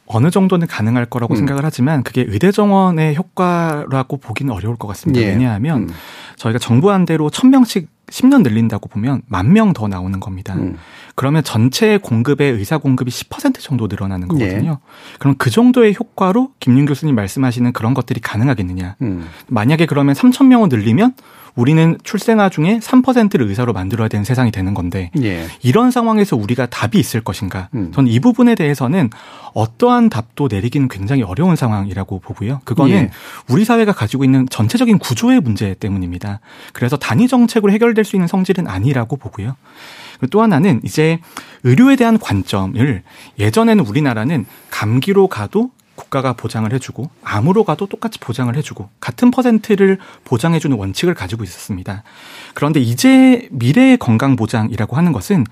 [0.06, 1.38] 어느 정도는 가능할 거라고 음.
[1.38, 5.22] 생각을 하지만 그게 의대 정원의 효과라고 보기는 어려울 것 같습니다.
[5.22, 5.32] 예.
[5.32, 5.90] 왜냐하면 음.
[6.38, 10.56] 저희가 정부한 대로 1000명씩 10년 늘린다고 보면 만명 더 나오는 겁니다.
[10.56, 10.78] 음.
[11.18, 14.80] 그러면 전체 공급의 의사 공급이 10% 정도 늘어나는 거거든요.
[14.80, 15.18] 예.
[15.18, 18.98] 그럼 그 정도의 효과로 김윤 교수님 말씀하시는 그런 것들이 가능하겠느냐.
[19.02, 19.28] 음.
[19.48, 21.16] 만약에 그러면 3천 명을 늘리면
[21.56, 25.48] 우리는 출생아 중에 3%를 의사로 만들어야 되는 세상이 되는 건데 예.
[25.64, 27.70] 이런 상황에서 우리가 답이 있을 것인가?
[27.74, 27.92] 음.
[27.92, 29.10] 저는 이 부분에 대해서는
[29.56, 32.62] 어떠한 답도 내리기는 굉장히 어려운 상황이라고 보고요.
[32.64, 33.10] 그거는 예.
[33.50, 36.42] 우리 사회가 가지고 있는 전체적인 구조의 문제 때문입니다.
[36.74, 39.56] 그래서 단위 정책으로 해결될 수 있는 성질은 아니라고 보고요.
[40.32, 41.20] 또 하나는 이제
[41.64, 43.04] 의료에 대한 관점을
[43.40, 50.78] 예전에는 우리나라는 감기로 가도 국가가 보장을 해주고 암으로 가도 똑같이 보장을 해주고 같은 퍼센트를 보장해주는
[50.78, 52.04] 원칙을 가지고 있었습니다.
[52.54, 55.44] 그런데 이제 미래의 건강 보장이라고 하는 것은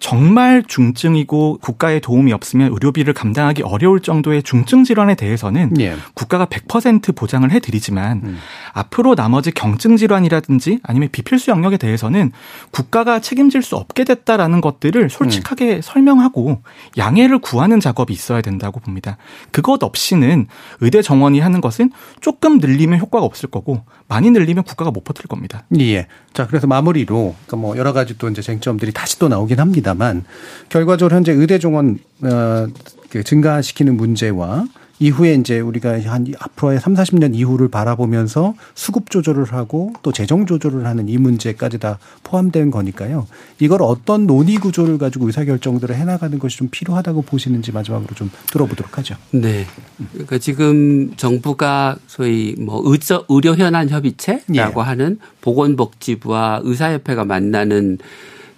[0.00, 5.96] 정말 중증이고 국가의 도움이 없으면 의료비를 감당하기 어려울 정도의 중증 질환에 대해서는 예.
[6.14, 8.38] 국가가 100% 보장을 해드리지만 음.
[8.72, 12.32] 앞으로 나머지 경증 질환이라든지 아니면 비필수 영역에 대해서는
[12.70, 15.80] 국가가 책임질 수 없게 됐다라는 것들을 솔직하게 음.
[15.82, 16.62] 설명하고
[16.96, 19.18] 양해를 구하는 작업이 있어야 된다고 봅니다.
[19.52, 20.46] 그것 없이는
[20.80, 21.90] 의대 정원이 하는 것은
[22.20, 25.62] 조금 늘리면 효과가 없을 거고 많이 늘리면 국가가 못 버틸 겁니다.
[25.78, 26.08] 예.
[26.32, 30.24] 자, 그래서 마무리로 그러니까 뭐 여러 가지 또 이제 쟁점들이 다시 또 나오긴 합니다만
[30.68, 32.66] 결과적으로 현재 의대 정원 어,
[33.08, 34.66] 그 증가시키는 문제와
[35.00, 40.86] 이후에 이제 우리가 한 앞으로의 3, 40년 이후를 바라보면서 수급 조절을 하고 또 재정 조절을
[40.86, 43.26] 하는 이 문제까지 다 포함된 거니까요.
[43.58, 48.30] 이걸 어떤 논의 구조를 가지고 의사 결정들을 해 나가는 것이 좀 필요하다고 보시는지 마지막으로 좀
[48.52, 49.16] 들어보도록 하죠.
[49.30, 49.64] 네.
[50.12, 54.84] 그러니까 지금 정부가 소위 뭐 의저, 의료 현안 협의체라고 예.
[54.84, 57.96] 하는 보건복지부와 의사협회가 만나는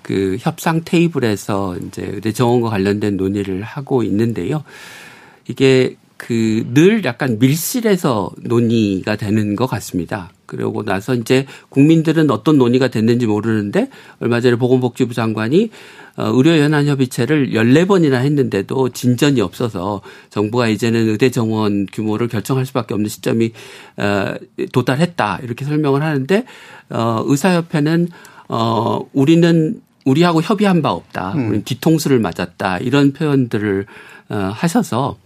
[0.03, 4.65] 그 협상 테이블에서 이제 의대 정원과 관련된 논의를 하고 있는데요.
[5.47, 10.31] 이게 그 늘 약간 밀실에서 논의가 되는 것 같습니다.
[10.47, 13.89] 그러고 나서 이제 국민들은 어떤 논의가 됐는지 모르는데
[14.21, 15.71] 얼마 전에 보건복지부 장관이
[16.17, 23.53] 어, 의료연한협의체를 14번이나 했는데도 진전이 없어서 정부가 이제는 의대 정원 규모를 결정할 수밖에 없는 시점이
[23.97, 24.35] 어,
[24.73, 25.41] 도달했다.
[25.43, 26.45] 이렇게 설명을 하는데
[26.91, 28.09] 어, 의사협회는
[28.49, 31.33] 어, 우리는 우리하고 협의한 바 없다.
[31.33, 31.49] 음.
[31.49, 32.79] 우리는 뒤통수를 맞았다.
[32.79, 33.87] 이런 표현들을
[34.29, 35.17] 어, 하셔서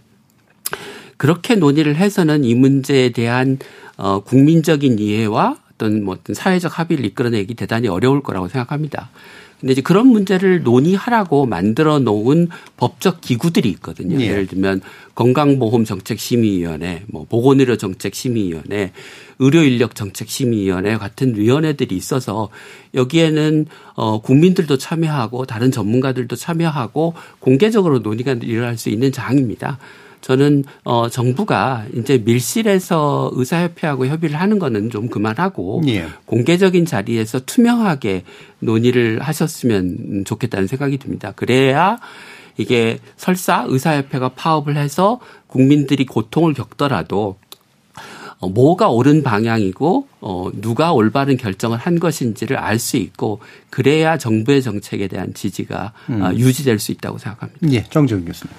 [1.17, 3.57] 그렇게 논의를 해서는 이 문제에 대한
[3.97, 9.09] 어 국민적인 이해와 어떤 뭐 어떤 사회적 합의를 이끌어내기 대단히 어려울 거라고 생각합니다.
[9.59, 14.21] 근데 이제 그런 문제를 논의하라고 만들어 놓은 법적 기구들이 있거든요.
[14.21, 14.35] 예.
[14.35, 14.81] 를 들면
[15.15, 18.91] 건강보험정책심의위원회, 뭐 보건의료정책심의위원회,
[19.39, 22.49] 의료인력정책심의위원회 같은 위원회들이 있어서
[22.93, 23.65] 여기에는
[23.95, 29.79] 어 국민들도 참여하고 다른 전문가들도 참여하고 공개적으로 논의가 일어날 수 있는 장입니다.
[30.21, 36.07] 저는 어 정부가 이제 밀실에서 의사협회하고 협의를 하는 거는 좀 그만하고 예.
[36.25, 38.23] 공개적인 자리에서 투명하게
[38.59, 41.31] 논의를 하셨으면 좋겠다는 생각이 듭니다.
[41.35, 41.97] 그래야
[42.57, 47.37] 이게 설사 의사협회가 파업을 해서 국민들이 고통을 겪더라도
[48.39, 53.39] 어, 뭐가 옳은 방향이고 어, 누가 올바른 결정을 한 것인지를 알 수 있고
[53.71, 56.21] 그래야 정부의 정책에 대한 지지가 음.
[56.21, 57.67] 어, 유지될 수 있다고 생각합니다.
[57.71, 58.53] 예, 정재훈 교수님.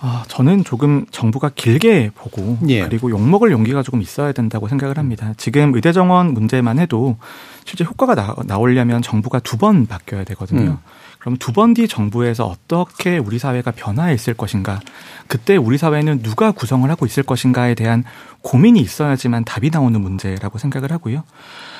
[0.00, 2.82] 아, 저는 조금 정부가 길게 보고 예.
[2.84, 5.32] 그리고 욕먹을 용기가 조금 있어야 된다고 생각을 합니다.
[5.38, 7.16] 지금 의대 정원 문제만 해도
[7.64, 10.72] 실제 효과가 나, 나오려면 정부가 두 번 바뀌어야 되거든요.
[10.72, 10.78] 음.
[11.18, 14.80] 그럼 두 번 뒤 정부에서 어떻게 우리 사회가 변화해 있을 것인가?
[15.28, 18.04] 그때 우리 사회는 누가 구성을 하고 있을 것인가에 대한
[18.42, 21.24] 고민이 있어야지만 답이 나오는 문제라고 생각을 하고요.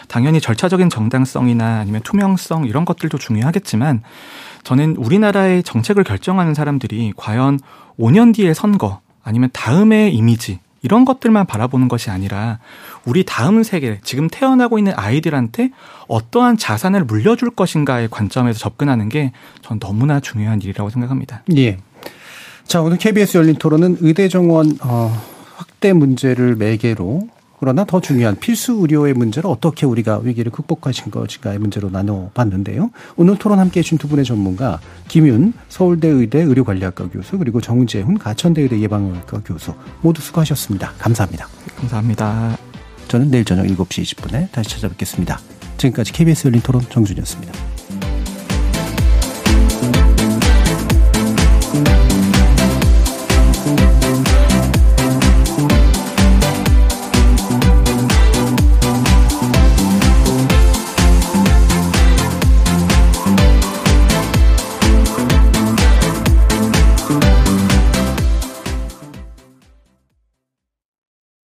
[0.08, 4.02] 당연히 절차적인 정당성이나 아니면 투명성 이런 것들도 중요하겠지만
[4.64, 7.60] 저는 우리나라의 정책을 결정하는 사람들이 과연
[7.98, 12.60] 5년 뒤의 선거 아니면 다음의 이미지 이런 것들만 바라보는 것이 아니라
[13.04, 15.70] 우리 다음 세계 지금 태어나고 있는 아이들한테
[16.06, 19.32] 어떠한 자산을 물려줄 것인가의 관점에서 접근하는 게
[19.62, 21.42] 전 너무나 중요한 일이라고 생각합니다.
[21.56, 21.78] 예.
[22.64, 25.12] 자 오늘 KBS 열린 토론은 의대 정원 어,
[25.56, 27.28] 확대 문제를 매개로
[27.58, 32.90] 그러나 더 중요한 필수 의료의 문제를 어떻게 우리가 위기를 극복하신 것인가의 문제로 나눠봤는데요.
[33.16, 38.62] 오늘 토론 함께해 주신 두 분의 전문가 김윤 서울대 의대 의료관리학과 교수 그리고 정재훈 가천대
[38.62, 40.92] 의대 예방의학과 교수 모두 수고하셨습니다.
[40.98, 41.48] 감사합니다.
[41.76, 42.56] 감사합니다.
[43.08, 45.38] 저는 내일 저녁 7시 20분에 다시 찾아뵙겠습니다.
[45.78, 47.75] 지금까지 KBS 열린 토론 정준이었습니다.